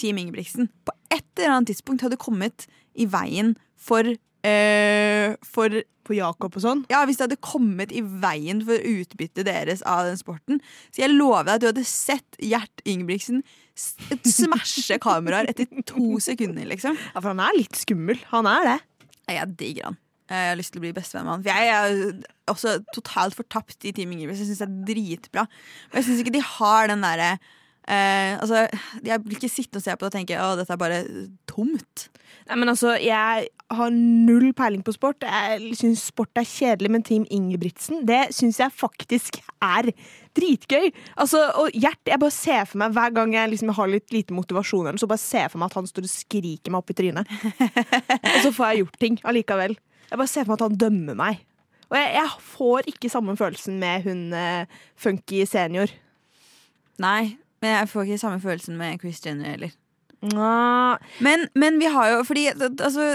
Team 0.00 0.18
Ingebrigtsen 0.18 0.70
på 0.86 0.94
et 1.14 1.26
eller 1.36 1.58
annet 1.58 1.70
tidspunkt 1.70 2.02
hadde 2.02 2.18
kommet 2.18 2.66
i 2.98 3.06
veien 3.10 3.54
for 3.78 4.06
eh, 4.10 5.34
for 5.46 5.82
På 6.04 6.12
Jakob 6.12 6.52
og 6.58 6.60
sånn? 6.60 6.82
Ja, 6.92 6.98
hvis 7.08 7.16
det 7.16 7.24
hadde 7.24 7.40
kommet 7.40 7.92
i 7.94 8.02
veien 8.04 8.58
for 8.66 8.76
utbyttet 8.76 9.46
deres 9.48 9.80
av 9.88 10.04
den 10.04 10.18
sporten. 10.20 10.58
Så 10.92 11.00
jeg 11.00 11.14
lover 11.14 11.46
deg 11.46 11.54
at 11.54 11.62
du 11.62 11.68
hadde 11.70 11.84
sett 11.88 12.36
Gjert 12.36 12.82
Ingebrigtsen 12.84 13.40
smashe 13.74 14.98
kameraer 15.02 15.50
etter 15.50 15.66
to 15.88 16.20
sekunder, 16.22 16.66
liksom. 16.70 16.96
Ja, 16.96 17.18
for 17.20 17.32
han 17.32 17.42
er 17.42 17.58
litt 17.58 17.78
skummel. 17.78 18.20
Han 18.30 18.48
er 18.50 18.68
det. 18.68 18.78
Jeg 19.34 19.56
digger 19.58 19.90
han. 19.90 20.00
Jeg 20.30 20.48
har 20.48 20.56
lyst 20.56 20.72
til 20.72 20.80
å 20.80 20.84
bli 20.86 20.94
bestevenn 20.96 21.26
med 21.26 21.34
han. 21.34 21.42
For 21.44 21.52
jeg 21.52 21.72
er 21.74 22.52
også 22.52 22.78
totalt 22.94 23.36
fortapt 23.36 23.84
i 23.84 23.92
Team 23.96 24.14
Ingebrigtsen. 24.14 24.46
Jeg 24.46 24.54
syns 24.54 24.62
det 24.62 24.68
er 24.70 24.88
dritbra. 24.92 25.44
Men 25.90 26.00
jeg 26.00 26.08
syns 26.08 26.22
ikke 26.22 26.36
de 26.38 26.44
har 26.54 26.88
den 26.92 27.04
derre 27.04 27.34
eh, 27.88 28.34
Altså, 28.38 28.66
jeg 29.04 29.22
blir 29.24 29.38
ikke 29.38 29.52
sitte 29.52 29.80
og 29.80 29.84
se 29.84 29.94
på 29.94 30.04
det 30.04 30.12
og 30.12 30.18
tenke 30.18 30.40
at 30.40 30.60
dette 30.60 30.74
er 30.74 30.80
bare 30.80 31.00
tomt. 31.50 32.08
Nei, 32.48 32.58
men 32.60 32.68
altså, 32.68 32.96
Jeg 33.00 33.48
har 33.74 33.94
null 33.94 34.52
peiling 34.56 34.82
på 34.84 34.92
sport. 34.94 35.24
Jeg 35.24 35.76
syns 35.78 36.04
sport 36.10 36.36
er 36.38 36.46
kjedelig, 36.46 36.90
men 36.92 37.02
Team 37.02 37.24
Ingebrigtsen 37.32 38.04
det 38.06 38.34
syns 38.36 38.60
jeg 38.60 38.74
faktisk 38.76 39.40
er 39.64 39.88
dritgøy. 40.36 40.90
Altså, 41.16 41.40
og 41.60 41.72
Gjert, 41.72 42.02
jeg 42.06 42.20
bare 42.20 42.34
ser 42.34 42.68
for 42.68 42.82
meg 42.82 42.94
hver 42.94 43.14
gang 43.16 43.34
jeg 43.34 43.54
liksom 43.54 43.72
har 43.74 43.90
litt 43.90 44.12
lite 44.14 44.36
motivasjon, 44.36 44.98
så 45.00 45.08
bare 45.10 45.22
ser 45.22 45.48
for 45.50 45.62
meg 45.62 45.72
at 45.72 45.78
han 45.80 45.88
står 45.88 46.06
og 46.06 46.12
skriker 46.12 46.74
meg 46.74 46.82
opp 46.82 46.92
i 46.92 46.98
trynet. 46.98 47.34
og 48.34 48.38
så 48.44 48.52
får 48.52 48.70
jeg 48.70 48.84
gjort 48.84 49.00
ting 49.00 49.18
allikevel. 49.24 49.76
Jeg 50.10 50.20
bare 50.20 50.30
ser 50.30 50.44
for 50.44 50.54
meg 50.54 50.60
at 50.60 50.66
han 50.68 50.80
dømmer 50.84 51.18
meg. 51.18 51.42
Og 51.90 51.98
jeg, 51.98 52.12
jeg 52.16 52.44
får 52.54 52.90
ikke 52.90 53.12
samme 53.12 53.36
følelsen 53.38 53.78
med 53.80 54.06
hun 54.08 54.26
uh, 54.34 54.82
funky 55.00 55.44
senior. 55.48 55.92
Nei, 57.02 57.34
men 57.64 57.72
jeg 57.78 57.88
får 57.90 58.04
ikke 58.10 58.20
samme 58.20 58.42
følelsen 58.44 58.76
med 58.76 59.00
Chris 59.00 59.22
Jenner 59.24 59.54
heller. 59.54 59.72
Nå, 60.24 60.50
Men, 61.20 61.42
men 61.52 61.74
vi 61.76 61.84
har 61.92 62.06
jo 62.14 62.22
Fordi 62.24 62.46
altså, 62.54 63.10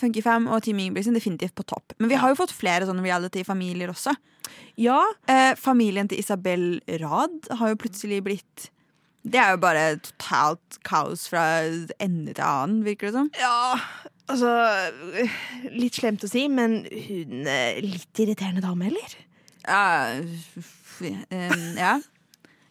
Funky 0.00 0.22
Fam 0.24 0.46
og 0.48 0.62
Team 0.64 0.78
Ingebrigtsen 0.80 1.12
definitivt 1.16 1.52
på 1.58 1.66
topp. 1.68 1.92
Men 2.00 2.08
vi 2.08 2.16
har 2.16 2.32
jo 2.32 2.38
fått 2.38 2.54
flere 2.56 2.86
sånne 2.88 3.04
reality-familier 3.04 3.90
også. 3.92 4.14
ja, 4.80 5.02
Eh, 5.28 5.52
familien 5.60 6.08
til 6.08 6.22
Isabel 6.22 6.80
Rad 7.02 7.50
har 7.58 7.68
jo 7.74 7.76
plutselig 7.82 8.22
blitt 8.24 8.70
Det 9.28 9.36
er 9.42 9.50
jo 9.52 9.60
bare 9.60 9.98
totalt 10.00 10.78
kaos 10.88 11.26
fra 11.28 11.42
ende 12.00 12.32
til 12.32 12.44
annen, 12.46 12.80
virker 12.86 13.10
det 13.10 13.16
som. 13.18 13.28
Ja, 13.36 13.76
altså 14.32 14.54
Litt 15.74 16.00
slemt 16.00 16.24
å 16.24 16.30
si, 16.32 16.46
men 16.48 16.86
hun 16.88 17.44
er 17.44 17.82
Litt 17.84 18.24
irriterende 18.24 18.64
dame, 18.64 18.88
eller? 18.88 19.18
Ja, 19.68 19.84
eh, 21.04 21.74
ja. 21.76 21.98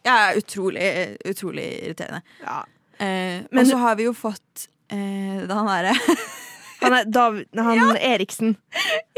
Ja 0.06 0.32
utrolig, 0.36 1.16
utrolig 1.24 1.66
irriterende. 1.84 2.20
Ja. 2.42 2.64
Eh, 2.98 3.42
Men- 3.50 3.58
og 3.60 3.66
så 3.66 3.76
har 3.76 3.96
vi 3.96 4.04
jo 4.08 4.12
fått 4.14 4.68
eh, 4.90 5.44
han 5.58 5.66
derre 5.68 5.94
Han 6.80 6.94
er 6.94 7.08
Dav 7.10 7.38
han 7.58 7.96
Eriksen. 7.96 8.54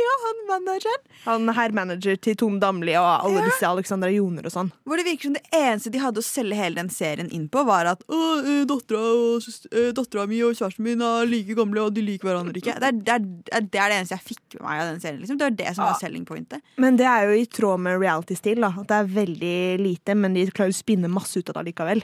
Ja, 0.00 0.12
han 0.24 0.38
manageren. 0.48 1.02
Han 1.26 1.48
herrmanager 1.54 2.16
til 2.24 2.36
Tom 2.40 2.56
Damli 2.62 2.94
og 2.96 3.08
alle 3.26 3.42
disse 3.44 3.68
Alexandra 3.68 4.08
Joner 4.12 4.46
og 4.48 4.54
sånn. 4.54 4.70
Hvor 4.88 4.96
det 5.00 5.04
virker 5.04 5.28
som 5.28 5.36
det 5.36 5.42
eneste 5.52 5.92
de 5.92 6.00
hadde 6.00 6.22
å 6.22 6.24
selge 6.24 6.56
hele 6.56 6.80
den 6.80 6.88
serien 6.92 7.28
inn 7.36 7.48
på, 7.52 7.64
var 7.68 7.90
at 7.92 8.04
«Å, 8.08 8.20
eh, 8.40 8.62
dattera 8.70 10.26
mi 10.30 10.40
og 10.46 10.56
kjæresten 10.56 10.86
min 10.86 11.04
er 11.04 11.28
like 11.28 11.56
gamle, 11.58 11.84
og 11.84 11.94
de 11.96 12.04
liker 12.06 12.30
hverandre 12.30 12.62
ikke. 12.62 12.78
Det 12.80 12.88
er 12.88 12.96
det, 12.96 13.18
er, 13.18 13.60
det, 13.60 13.82
er 13.82 13.92
det 13.92 13.98
eneste 14.00 14.16
jeg 14.16 14.26
fikk 14.32 14.56
med 14.58 14.66
meg 14.66 14.80
av 14.80 14.88
den 14.92 15.02
serien. 15.04 15.20
Liksom. 15.20 15.38
Det 15.40 15.48
var 15.50 15.58
det 15.60 15.74
som 15.74 15.84
Ja. 15.84 15.90
var 15.92 16.00
selling 16.00 16.24
pointet. 16.28 16.64
Men 16.80 16.96
det 16.96 17.06
er 17.06 17.28
jo 17.28 17.36
i 17.42 17.46
tråd 17.46 17.80
med 17.80 18.00
reality-stil. 18.00 18.64
At 18.64 18.86
Det 18.88 18.96
er 19.02 19.12
veldig 19.20 19.58
lite, 19.84 20.16
men 20.16 20.34
de 20.34 20.46
klarer 20.50 20.72
å 20.72 20.80
spinne 20.80 21.12
masse 21.12 21.36
ut 21.36 21.48
av 21.50 21.60
det 21.60 21.74
likevel. 21.74 22.02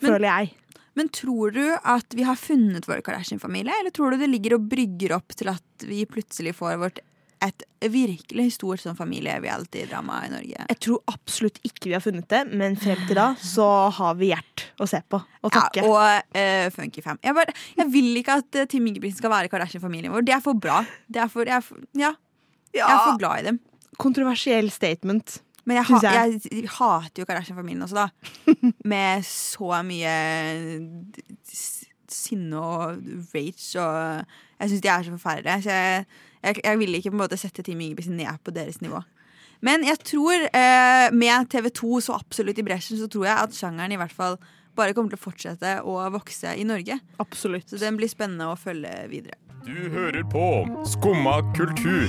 Men- 0.00 0.12
Føler 0.12 0.28
jeg. 0.30 0.54
Men 0.98 1.10
tror 1.14 1.54
du 1.54 1.64
at 1.76 2.16
vi 2.16 2.26
har 2.26 2.38
funnet 2.38 2.88
vår 2.88 3.04
Kardashian-familie, 3.06 3.74
eller 3.80 3.94
tror 3.94 4.12
du 4.12 4.22
det 4.22 4.30
ligger 4.30 4.56
og 4.56 4.66
brygger 4.70 5.14
opp 5.20 5.36
til 5.38 5.52
at 5.52 5.86
vi 5.86 6.02
plutselig 6.08 6.56
får 6.58 6.80
vårt 6.80 7.00
et 7.40 7.62
virkelig 7.88 8.50
stort 8.58 8.82
sånn 8.82 8.98
familie-reality-drama 8.98 10.18
i 10.26 10.32
Norge? 10.32 10.66
Jeg 10.68 10.80
tror 10.84 11.00
absolutt 11.12 11.60
ikke 11.64 11.88
vi 11.88 11.96
har 11.96 12.04
funnet 12.04 12.28
det, 12.32 12.42
men 12.52 12.76
frem 12.80 13.00
til 13.08 13.16
da 13.16 13.30
så 13.40 13.66
har 13.96 14.18
vi 14.20 14.30
Gjert 14.30 14.66
å 14.78 14.86
se 14.90 15.00
på 15.10 15.18
og 15.18 15.54
takke. 15.54 15.82
Ja, 15.82 15.88
og 15.88 16.36
uh, 16.36 16.66
Funky 16.74 17.02
Fam. 17.04 17.18
Jeg, 17.24 17.34
bare, 17.38 17.54
jeg 17.78 17.90
vil 17.94 18.10
ikke 18.20 18.36
at 18.42 18.60
uh, 18.60 18.66
Tim 18.70 18.86
Ingebrigtsen 18.90 19.22
skal 19.22 19.32
være 19.32 19.50
Kardashian-familien 19.52 20.12
vår. 20.12 20.26
Det 20.28 20.36
er 20.36 20.44
for 20.44 20.58
bra. 20.58 20.82
Det 21.08 21.22
er 21.24 21.32
for, 21.32 21.48
jeg, 21.48 21.56
er 21.56 21.64
for, 21.64 21.80
ja, 21.98 22.12
jeg 22.76 22.84
er 22.86 23.04
for 23.06 23.22
glad 23.22 23.40
i 23.40 23.48
dem. 23.50 23.62
Kontroversiell 24.00 24.70
statement. 24.72 25.40
Men 25.68 25.80
jeg, 25.80 25.88
ha, 25.90 26.00
jeg. 26.06 26.40
jeg 26.48 26.72
hater 26.76 27.22
jo 27.22 27.28
Kardashian-familien 27.28 27.84
også, 27.86 28.06
da. 28.06 28.32
Med 28.92 29.24
så 29.28 29.82
mye 29.86 30.14
sinne 32.10 32.58
og 32.58 33.10
rage 33.34 33.78
og 33.78 34.24
Jeg 34.60 34.70
syns 34.72 34.82
de 34.84 34.90
er 34.92 35.06
så 35.06 35.14
forferdelige. 35.14 35.62
Så 35.64 35.76
jeg, 35.76 36.04
jeg, 36.42 36.60
jeg 36.64 36.80
ville 36.80 37.00
ikke 37.00 37.12
på 37.12 37.18
en 37.18 37.22
måte 37.22 37.40
sette 37.40 37.64
Team 37.64 37.80
Ingebrigtsen 37.84 38.18
ned 38.18 38.44
på 38.44 38.54
deres 38.54 38.80
nivå. 38.84 39.02
Men 39.64 39.84
jeg 39.84 40.00
tror, 40.08 40.46
eh, 40.56 41.10
med 41.12 41.50
TV2 41.52 42.00
så 42.06 42.16
absolutt 42.16 42.60
i 42.60 42.64
bresjen, 42.64 42.96
så 43.00 43.08
tror 43.12 43.26
jeg 43.28 43.36
at 43.36 43.56
sjangeren 43.56 43.92
i 43.92 44.00
hvert 44.00 44.14
fall 44.16 44.38
bare 44.76 44.94
kommer 44.96 45.12
til 45.12 45.20
å 45.20 45.24
fortsette 45.26 45.74
å 45.84 45.96
vokse 46.14 46.54
i 46.56 46.64
Norge. 46.64 46.96
Absolutt. 47.20 47.68
Så 47.68 47.80
den 47.80 47.98
blir 48.00 48.08
spennende 48.08 48.48
å 48.48 48.58
følge 48.58 48.92
videre. 49.12 49.36
Du 49.66 49.90
hører 49.92 50.22
på 50.24 50.44
Skumma 50.88 51.34
kultur. 51.56 52.08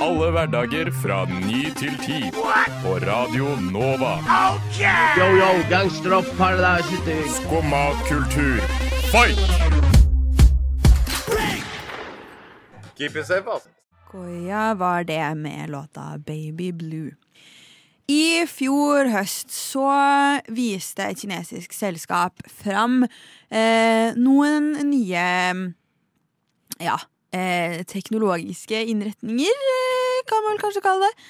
Alle 0.00 0.30
hverdager 0.32 0.88
fra 1.02 1.18
ny 1.28 1.66
til 1.76 1.92
ti. 2.00 2.20
På 2.80 2.94
Radio 3.04 3.50
Nova. 3.60 4.14
Yo, 5.18 5.26
yo, 5.36 5.50
gangsteropp, 5.68 6.30
paradise. 6.38 6.96
Skumma 7.36 7.82
kultur, 8.08 8.64
fight! 9.12 9.44
Keep 12.96 13.16
it 13.16 13.26
safe, 13.26 13.44
altså. 13.44 13.68
Goya 14.12 14.74
var 14.74 15.04
det 15.04 15.36
med 15.36 15.70
låta 15.70 16.18
Baby 16.18 16.72
Blue. 16.72 17.10
I 18.08 18.46
fjor 18.48 19.12
høst 19.12 19.52
så 19.52 19.92
viste 20.48 21.12
et 21.12 21.20
kinesisk 21.20 21.72
selskap 21.72 22.40
fram 22.48 23.02
eh, 23.04 24.12
noen 24.16 24.76
nye 24.88 25.24
ja, 26.84 26.98
eh, 27.34 27.82
teknologiske 27.88 28.84
innretninger, 28.92 29.60
eh, 29.74 30.22
kan 30.28 30.44
man 30.44 30.54
vel 30.54 30.62
kanskje 30.62 30.84
kalle 30.84 31.10
det, 31.10 31.28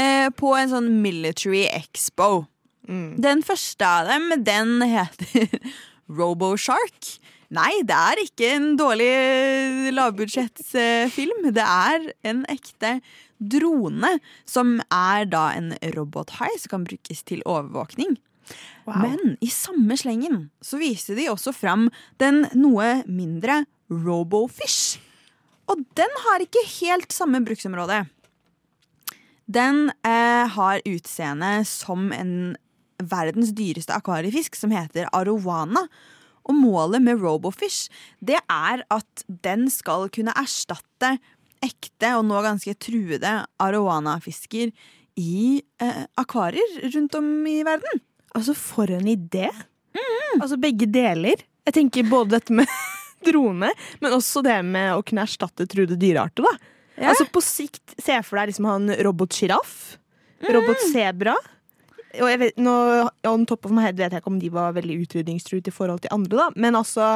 eh, 0.00 0.28
på 0.30 0.54
en 0.56 0.72
sånn 0.72 0.90
military 1.02 1.66
expo. 1.66 2.46
Den 2.86 3.42
første 3.42 3.82
av 3.82 4.06
dem, 4.06 4.44
den 4.44 4.80
heter 4.86 5.48
RoboShark. 6.18 7.18
Nei, 7.50 7.82
det 7.82 7.94
er 7.94 8.20
ikke 8.22 8.50
en 8.54 8.68
dårlig 8.78 9.90
lavbudsjettsfilm. 9.94 11.48
Det 11.54 11.66
er 11.66 12.06
en 12.26 12.44
ekte 12.50 13.00
drone, 13.38 14.16
som 14.46 14.80
er 14.86 15.26
da 15.30 15.48
en 15.54 15.72
robothai 15.94 16.52
som 16.58 16.76
kan 16.76 16.86
brukes 16.86 17.22
til 17.26 17.42
overvåkning. 17.46 18.16
Men 18.86 19.34
i 19.42 19.50
samme 19.50 19.96
slengen 19.98 20.48
så 20.62 20.78
viste 20.78 21.16
de 21.18 21.26
også 21.32 21.50
fram 21.54 21.88
den 22.22 22.44
noe 22.54 23.00
mindre 23.10 23.64
Robofish. 23.90 24.98
Og 25.70 25.82
den 25.98 26.12
har 26.26 26.44
ikke 26.44 26.62
helt 26.80 27.14
samme 27.14 27.42
bruksområde. 27.46 28.04
Den 29.46 29.90
eh, 30.06 30.46
har 30.50 30.82
utseende 30.86 31.60
som 31.68 32.10
en 32.14 32.56
verdens 33.02 33.52
dyreste 33.54 33.94
akvariefisk 33.94 34.56
som 34.58 34.72
heter 34.74 35.10
arowana. 35.14 35.86
Og 36.46 36.54
målet 36.54 37.02
med 37.02 37.22
Robofish 37.22 37.90
det 38.22 38.38
er 38.50 38.82
at 38.90 39.24
den 39.26 39.66
skal 39.70 40.10
kunne 40.14 40.34
erstatte 40.38 41.16
ekte 41.64 42.12
og 42.18 42.26
nå 42.28 42.42
ganske 42.44 42.74
truede 42.78 43.32
arowana-fisker 43.62 44.70
i 45.16 45.62
eh, 45.82 46.02
akvarier 46.20 46.76
rundt 46.92 47.16
om 47.18 47.30
i 47.48 47.62
verden. 47.66 48.02
Altså, 48.36 48.54
for 48.54 48.90
en 48.92 49.08
idé! 49.08 49.48
Altså 50.36 50.58
begge 50.60 50.84
deler. 50.92 51.40
Jeg 51.64 51.74
tenker 51.78 52.10
både 52.10 52.36
dette 52.36 52.52
med 52.52 52.68
drone, 53.26 53.72
men 54.02 54.16
også 54.16 54.42
det 54.46 54.60
med 54.66 54.94
å 54.96 55.04
kunne 55.06 55.26
erstatte 55.26 55.68
truede 55.70 55.98
dyrearter. 56.00 56.46
da. 56.46 56.72
Ja. 56.96 57.10
Altså 57.12 57.26
På 57.28 57.42
sikt, 57.44 57.96
se 58.00 58.16
for 58.24 58.40
deg 58.40 58.52
liksom 58.52 58.68
han 58.70 58.88
robotsjiraff, 59.04 59.76
robotsebra. 60.46 61.36
Og 62.16 62.30
jeg 62.30 62.40
vet, 62.40 62.60
nå, 62.62 62.74
on 63.28 63.44
top 63.48 63.66
of 63.68 63.74
my 63.76 63.82
head 63.84 63.98
vet 63.98 64.14
jeg 64.14 64.22
ikke 64.22 64.30
om 64.30 64.38
de 64.40 64.48
var 64.52 64.72
veldig 64.76 64.94
utrydningstruet 65.02 65.68
i 65.68 65.74
forhold 65.74 66.00
til 66.04 66.14
andre, 66.16 66.38
da. 66.38 66.46
Men 66.56 66.78
altså, 66.78 67.10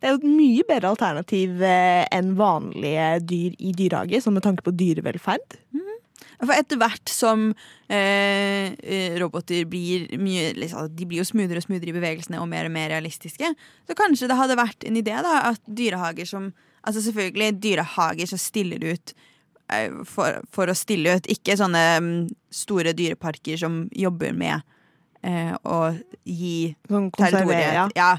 det 0.00 0.08
er 0.08 0.12
jo 0.12 0.20
et 0.20 0.28
mye 0.28 0.66
bedre 0.68 0.90
alternativ 0.92 1.62
eh, 1.64 2.02
enn 2.12 2.34
vanlige 2.36 3.06
dyr 3.30 3.56
i 3.56 3.72
dyrehage, 3.78 4.20
sånn 4.20 4.36
med 4.36 4.44
tanke 4.44 4.66
på 4.66 4.74
dyrevelferd. 4.76 5.56
For 6.42 6.54
etter 6.54 6.80
hvert 6.80 7.12
som 7.12 7.48
eh, 7.88 8.72
eh, 8.74 9.14
roboter 9.20 9.64
blir 9.70 10.08
mye 10.20 10.52
liksom, 10.58 10.90
De 10.96 11.06
blir 11.08 11.22
jo 11.22 11.28
smoothere 11.28 11.62
og 11.62 11.66
smoothere 11.66 11.92
i 11.92 11.96
bevegelsene 11.96 12.40
og 12.42 12.48
mer 12.50 12.68
og 12.68 12.74
mer 12.74 12.90
realistiske. 12.94 13.52
Så 13.88 13.98
kanskje 13.98 14.30
det 14.30 14.38
hadde 14.38 14.58
vært 14.60 14.86
en 14.88 14.98
idé 14.98 15.18
da 15.24 15.38
at 15.52 15.62
dyrehager 15.66 16.28
som 16.28 16.52
Altså 16.82 16.98
selvfølgelig 17.04 17.60
dyrehager 17.62 18.26
som 18.26 18.40
stiller 18.42 18.82
ut 18.82 19.12
eh, 19.70 19.92
for, 20.02 20.40
for 20.50 20.66
å 20.66 20.74
stille 20.74 21.12
ut, 21.14 21.28
ikke 21.30 21.54
sånne 21.60 21.82
mm, 22.02 22.16
store 22.50 22.90
dyreparker 22.98 23.60
som 23.60 23.84
jobber 23.94 24.34
med 24.34 24.64
eh, 25.22 25.52
å 25.62 25.92
gi 26.26 26.72
Sånn 26.90 27.06
territoriet 27.14 27.76
ja. 27.76 27.86
ja, 27.94 28.10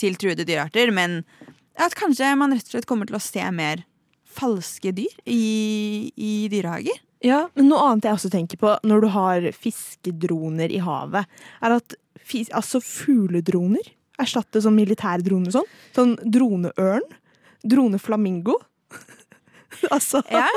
til 0.00 0.16
truede 0.16 0.48
dyrearter, 0.48 0.94
men 0.96 1.20
at 1.76 1.96
kanskje 1.98 2.32
man 2.40 2.56
rett 2.56 2.64
og 2.70 2.78
slett 2.78 2.88
kommer 2.88 3.08
til 3.08 3.18
å 3.18 3.22
se 3.22 3.44
mer 3.52 3.84
falske 4.36 4.92
dyr 4.96 5.12
i, 5.28 6.12
i 6.16 6.32
dyrehager. 6.52 6.98
Ja, 7.26 7.48
men 7.58 7.66
Noe 7.70 7.82
annet 7.90 8.04
jeg 8.06 8.14
også 8.14 8.30
tenker 8.30 8.56
på 8.60 8.70
når 8.86 8.98
du 9.02 9.08
har 9.16 9.42
fiskedroner 9.56 10.70
i 10.70 10.78
havet, 10.84 11.24
er 11.64 11.70
at 11.80 11.88
fis, 12.22 12.48
altså 12.54 12.78
fugledroner 12.82 13.82
erstatter 14.22 14.60
sånn 14.64 14.78
militærdroner 14.78 15.48
og 15.50 15.54
sånn. 15.58 15.70
Sånn 15.96 16.14
droneørn. 16.22 17.06
Droneflamingo. 17.66 18.54
altså 19.94 20.18
Ja. 20.32 20.48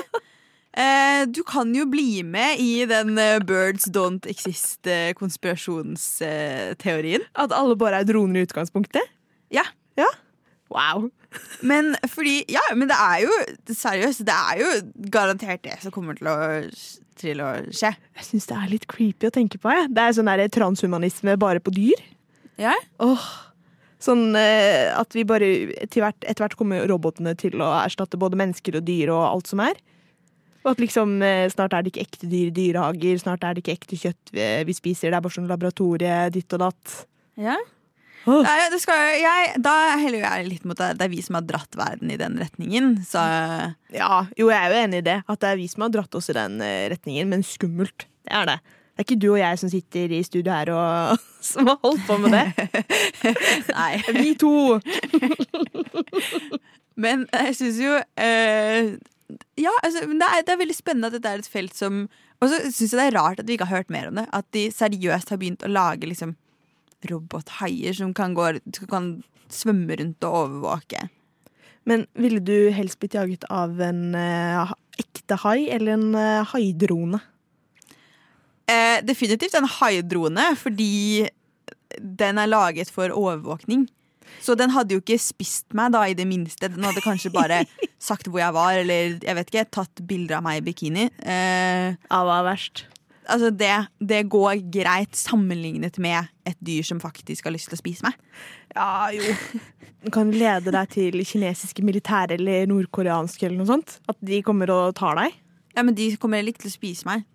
Eh, 0.79 1.25
du 1.25 1.43
kan 1.43 1.75
jo 1.75 1.85
bli 1.89 2.23
med 2.23 2.59
i 2.61 2.85
den 2.87 3.17
eh, 3.19 3.39
Birds 3.43 3.85
Don't 3.89 4.25
Exist-konspirasjonsteorien. 4.29 7.21
At 7.33 7.51
alle 7.57 7.75
bare 7.75 7.95
er 7.99 8.03
droner 8.07 8.39
i 8.39 8.43
utgangspunktet? 8.45 9.01
Ja. 9.51 9.63
ja. 9.97 10.05
Wow. 10.69 11.09
Men 11.61 11.93
fordi 12.09 12.41
Ja, 12.49 12.63
men 12.75 12.89
det 12.89 12.97
er 12.97 13.25
jo 13.25 13.33
seriøst, 13.67 14.25
det 14.27 14.35
er 14.35 14.61
jo 14.63 14.69
garantert 15.13 15.61
det 15.65 15.77
som 15.83 15.93
kommer 15.93 16.17
til 16.17 16.29
å, 16.31 16.37
til 17.19 17.43
å 17.43 17.51
skje. 17.69 17.91
Jeg 18.17 18.29
syns 18.31 18.49
det 18.49 18.57
er 18.57 18.71
litt 18.71 18.87
creepy 18.89 19.29
å 19.29 19.35
tenke 19.35 19.59
på. 19.61 19.73
Jeg. 19.75 19.91
Det 19.93 20.05
er 20.05 20.17
sånn 20.17 20.31
der 20.31 20.49
transhumanisme 20.53 21.37
bare 21.41 21.61
på 21.63 21.73
dyr. 21.75 22.01
Ja. 22.59 22.73
Oh, 23.03 23.27
sånn 24.03 24.33
eh, 24.39 24.89
at 24.95 25.15
vi 25.15 25.27
bare 25.27 25.51
til 25.91 26.03
hvert, 26.03 26.19
Etter 26.25 26.43
hvert 26.43 26.57
kommer 26.59 26.87
robotene 26.89 27.35
til 27.39 27.61
å 27.63 27.69
erstatte 27.83 28.19
både 28.19 28.39
mennesker 28.39 28.79
og 28.79 28.87
dyr 28.87 29.13
og 29.15 29.23
alt 29.27 29.51
som 29.51 29.63
er. 29.63 29.79
Og 30.65 30.73
at 30.73 30.81
liksom 30.83 31.21
eh, 31.23 31.47
snart 31.51 31.75
er 31.75 31.85
det 31.85 31.93
ikke 31.93 32.07
ekte 32.07 32.27
dyr 32.27 32.49
i 32.49 32.55
dyrehager, 32.55 33.19
snart 33.21 33.45
er 33.47 33.55
det 33.55 33.63
ikke 33.63 33.77
ekte 33.77 33.99
kjøtt 33.99 34.33
vi, 34.35 34.47
vi 34.67 34.75
spiser, 34.75 35.11
det 35.11 35.19
er 35.19 35.23
bare 35.23 35.37
sånn 35.37 35.51
laboratorie, 35.51 36.17
ditt 36.35 36.57
og 36.57 36.65
datt. 36.65 36.95
Ja. 37.39 37.55
Nei, 38.27 38.57
det 38.71 38.79
skal, 38.83 38.99
jeg, 39.21 39.53
da 39.63 39.75
heller 39.99 40.25
jeg 40.25 40.47
litt 40.49 40.65
mot 40.67 40.77
det. 40.77 40.91
Det 40.99 41.05
er 41.07 41.13
vi 41.13 41.21
som 41.23 41.37
har 41.39 41.45
dratt 41.47 41.77
verden 41.79 42.11
i 42.11 42.17
den 42.19 42.35
retningen. 42.41 42.97
Så 43.07 43.21
Ja, 43.95 44.25
jo, 44.37 44.49
jeg 44.51 44.59
er 44.59 44.73
jo 44.73 44.81
enig 44.83 44.99
i 45.03 45.07
det. 45.07 45.19
At 45.27 45.39
det 45.43 45.53
er 45.53 45.61
vi 45.61 45.69
som 45.71 45.85
har 45.87 45.93
dratt 45.93 46.19
oss 46.19 46.29
i 46.29 46.35
den 46.37 46.59
eh, 46.65 46.89
retningen, 46.91 47.31
men 47.31 47.45
skummelt. 47.47 48.05
Det 48.27 48.35
er 48.35 48.51
det. 48.51 48.57
Det 48.99 49.05
er 49.05 49.07
ikke 49.07 49.21
du 49.23 49.29
og 49.31 49.39
jeg 49.39 49.59
som 49.61 49.69
sitter 49.71 50.11
i 50.11 50.23
studio 50.27 50.51
her 50.51 50.69
og 50.75 51.21
som 51.51 51.69
har 51.71 51.79
holdt 51.85 52.03
på 52.03 52.17
med 52.19 52.35
det. 52.35 52.47
Nei. 53.77 53.93
Vi 54.19 54.33
to. 54.41 54.79
Men 56.99 57.23
jeg 57.31 57.55
syns 57.55 57.77
jo 57.79 57.93
eh, 58.19 58.89
Ja, 59.55 59.71
altså, 59.85 60.03
det 60.03 60.27
er, 60.27 60.43
det 60.43 60.51
er 60.51 60.59
veldig 60.59 60.75
spennende 60.75 61.07
at 61.07 61.15
dette 61.15 61.31
er 61.31 61.39
et 61.39 61.47
felt 61.47 61.77
som 61.77 62.01
Og 62.41 62.49
så 62.51 62.59
syns 62.65 62.91
jeg 62.91 62.97
det 62.99 63.05
er 63.05 63.15
rart 63.15 63.39
at 63.39 63.47
vi 63.47 63.55
ikke 63.55 63.69
har 63.69 63.79
hørt 63.85 63.93
mer 63.93 64.09
om 64.09 64.19
det. 64.19 64.25
At 64.35 64.47
de 64.55 64.65
seriøst 64.73 65.31
har 65.31 65.39
begynt 65.39 65.63
å 65.63 65.71
lage 65.71 66.09
liksom 66.09 66.35
robothaier 67.07 67.95
som 67.95 68.13
kan, 68.13 68.35
gå, 68.37 68.51
kan 68.91 69.11
svømme 69.51 69.95
rundt 69.99 70.25
og 70.27 70.37
overvåke. 70.43 71.07
Men 71.89 72.05
ville 72.19 72.41
du 72.43 72.69
helst 72.75 72.99
blitt 73.01 73.15
jaget 73.17 73.45
av 73.49 73.79
en 73.81 74.13
uh, 74.13 74.73
ekte 74.99 75.39
hai 75.45 75.69
eller 75.73 75.95
en 75.95 76.09
uh, 76.13 76.47
haidrone? 76.51 77.21
Eh, 78.69 78.99
definitivt 79.01 79.55
en 79.57 79.65
haidrone, 79.79 80.51
fordi 80.59 81.29
den 81.97 82.37
er 82.37 82.51
laget 82.51 82.91
for 82.93 83.09
overvåkning. 83.09 83.87
Så 84.45 84.53
den 84.53 84.69
hadde 84.75 84.93
jo 84.93 85.01
ikke 85.01 85.17
spist 85.17 85.73
meg, 85.73 85.89
da, 85.95 86.03
i 86.05 86.13
det 86.13 86.27
minste. 86.29 86.69
Den 86.69 86.85
hadde 86.85 87.01
kanskje 87.01 87.31
bare 87.33 87.63
sagt 88.09 88.29
hvor 88.29 88.43
jeg 88.43 88.53
var, 88.53 88.77
eller 88.77 89.17
jeg 89.17 89.37
vet 89.39 89.49
ikke, 89.49 89.65
tatt 89.79 90.03
bilder 90.05 90.37
av 90.37 90.45
meg 90.45 90.61
i 90.61 90.65
bikini. 90.69 91.07
Eh, 91.25 91.97
Ja, 91.97 92.21
hva 92.21 92.37
er 92.43 92.49
verst? 92.51 92.85
Altså 93.29 93.49
det, 93.55 93.73
det 94.01 94.23
går 94.31 94.63
greit 94.73 95.17
sammenlignet 95.17 95.99
med 96.01 96.29
et 96.49 96.57
dyr 96.65 96.85
som 96.87 97.01
faktisk 97.01 97.47
har 97.47 97.55
lyst 97.55 97.71
til 97.71 97.77
å 97.77 97.81
spise 97.81 98.05
meg. 98.07 98.17
Ja, 98.75 99.09
jo. 99.15 99.35
Du 99.99 100.07
kan 100.15 100.29
lede 100.31 100.71
deg 100.71 100.93
til 100.93 101.17
kinesiske 101.27 101.83
militære 101.83 102.37
eller 102.37 102.69
nordkoreanske 102.71 103.47
eller 103.47 103.59
noe 103.59 103.67
sånt. 103.67 103.97
At 104.11 104.19
de 104.23 104.41
kommer 104.45 104.71
og 104.71 104.93
tar 104.99 105.17
deg. 105.19 105.35
Ja, 105.75 105.83
Men 105.83 105.97
de 105.97 106.11
kommer 106.17 106.39
heller 106.39 106.55
ikke 106.55 106.65
til 106.65 106.73
å 106.73 106.77
spise 106.77 107.09
meg, 107.09 107.27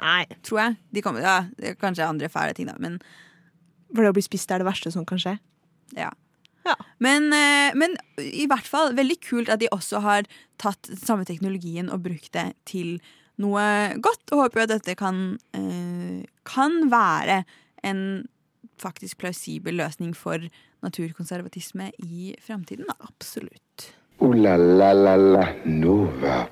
Nei, 0.00 0.22
tror 0.46 0.62
jeg. 0.62 0.76
De 0.96 1.02
kommer, 1.04 1.20
ja, 1.20 1.42
det 1.58 1.74
er 1.74 1.74
kanskje 1.76 2.06
andre 2.08 2.30
fæle 2.32 2.54
ting, 2.56 2.70
da, 2.70 2.76
men 2.80 2.96
for 3.92 4.00
det 4.00 4.12
å 4.12 4.16
bli 4.16 4.24
spist 4.24 4.48
er 4.52 4.62
det 4.62 4.68
verste 4.68 4.92
som 4.94 5.04
kan 5.08 5.20
skje. 5.20 5.36
ja. 5.96 6.08
Ja. 6.66 6.74
Men, 7.00 7.30
eh, 7.32 7.72
men 7.78 7.94
i 8.20 8.44
hvert 8.50 8.66
fall 8.68 8.92
veldig 8.96 9.16
kult 9.24 9.48
at 9.48 9.60
de 9.62 9.70
også 9.72 10.02
har 10.04 10.26
tatt 10.60 10.90
samme 11.00 11.24
teknologien 11.24 11.88
og 11.88 12.02
brukt 12.04 12.32
det 12.34 12.50
til 12.68 12.98
noe 13.42 13.64
godt. 14.04 14.24
Og 14.32 14.44
håper 14.44 14.62
jo 14.62 14.66
at 14.68 14.74
dette 14.76 14.96
kan, 14.98 15.38
eh, 15.56 16.24
kan 16.48 16.90
være 16.90 17.42
en 17.86 18.02
faktisk 18.78 19.18
plausibel 19.18 19.78
løsning 19.78 20.14
for 20.16 20.38
naturkonservatisme 20.82 21.90
i 22.04 22.34
fremtiden. 22.42 22.86
Da. 22.86 22.94
Absolutt. 23.08 23.92
Ooh 24.20 24.34
la 24.34 24.56
la 24.56 24.92
la 24.92 25.16
la 25.16 25.44
Nova. 25.64 26.46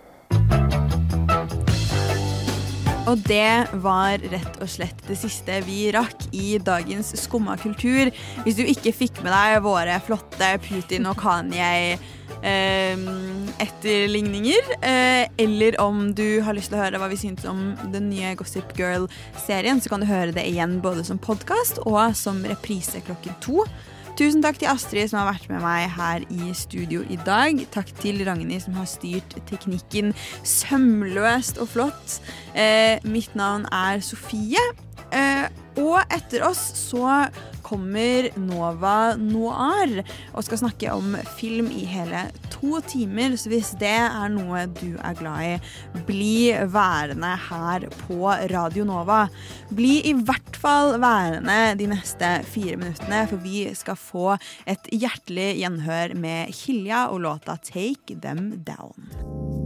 Og 3.07 3.21
det 3.23 3.69
var 3.85 4.19
rett 4.33 4.57
og 4.59 4.67
slett 4.71 4.99
det 5.07 5.15
siste 5.21 5.61
vi 5.63 5.85
rakk 5.95 6.25
i 6.35 6.57
dagens 6.59 7.13
Skumma 7.21 7.55
kultur. 7.61 8.11
Hvis 8.43 8.59
du 8.59 8.65
ikke 8.67 8.95
fikk 8.95 9.21
med 9.23 9.31
deg 9.31 9.61
våre 9.63 10.01
flotte 10.03 10.49
Putin 10.65 11.07
og 11.07 11.15
Kanye 11.21 12.01
etterligninger, 12.43 14.73
eh, 14.83 15.29
eller 15.39 15.81
om 15.81 16.15
du 16.15 16.41
har 16.45 16.57
lyst 16.57 16.73
til 16.73 16.79
å 16.79 16.85
høre 16.85 17.01
hva 17.01 17.11
vi 17.13 17.21
syns 17.21 17.47
om 17.49 17.75
den 17.93 18.11
nye 18.11 18.35
Gossip 18.39 18.75
Girl-serien, 18.79 19.81
så 19.81 19.93
kan 19.93 20.03
du 20.03 20.11
høre 20.11 20.35
det 20.37 20.47
igjen 20.49 20.81
både 20.85 21.05
som 21.07 21.19
podkast 21.19 21.81
og 21.87 22.17
som 22.19 22.45
reprise 22.45 23.03
klokken 23.07 23.37
to. 23.45 23.65
Tusen 24.17 24.41
takk 24.41 24.57
til 24.57 24.71
Astrid 24.73 25.11
som 25.11 25.21
har 25.21 25.35
vært 25.35 25.51
med 25.51 25.61
meg 25.61 25.91
her 25.93 26.23
i 26.33 26.55
studio 26.57 27.03
i 27.13 27.19
dag. 27.27 27.59
Takk 27.75 27.91
til 28.01 28.23
Ragnhild 28.25 28.65
som 28.65 28.79
har 28.79 28.89
styrt 28.89 29.37
teknikken 29.51 30.15
sømløst 30.41 31.61
og 31.61 31.69
flott. 31.75 32.17
Eh, 32.57 32.97
mitt 33.05 33.37
navn 33.37 33.69
er 33.69 34.01
Sofie. 34.01 34.63
Eh, 35.15 35.47
og 35.77 35.99
etter 36.09 36.45
oss 36.47 36.63
så 36.79 37.27
kommer 37.67 38.31
Nova 38.39 39.17
Noir 39.19 39.99
og 40.33 40.45
skal 40.47 40.61
snakke 40.61 40.93
om 40.95 41.17
film 41.37 41.69
i 41.75 41.85
hele 41.89 42.27
to 42.53 42.81
timer. 42.87 43.37
Så 43.37 43.51
hvis 43.53 43.75
det 43.81 43.93
er 43.93 44.31
noe 44.33 44.65
du 44.79 44.97
er 44.97 45.19
glad 45.19 45.51
i, 45.51 46.03
bli 46.09 46.55
værende 46.73 47.35
her 47.49 47.89
på 48.07 48.33
Radio 48.53 48.87
Nova. 48.89 49.27
Bli 49.77 49.99
i 50.09 50.15
hvert 50.17 50.61
fall 50.61 50.97
værende 51.03 51.77
de 51.81 51.91
neste 51.93 52.33
fire 52.49 52.79
minuttene, 52.81 53.27
for 53.29 53.43
vi 53.45 53.67
skal 53.77 54.01
få 54.01 54.27
et 54.65 54.93
hjertelig 54.95 55.53
gjenhør 55.61 56.17
med 56.17 56.55
Hilja 56.65 57.09
og 57.13 57.25
låta 57.27 57.59
Take 57.61 58.21
Them 58.23 58.53
Down. 58.65 59.66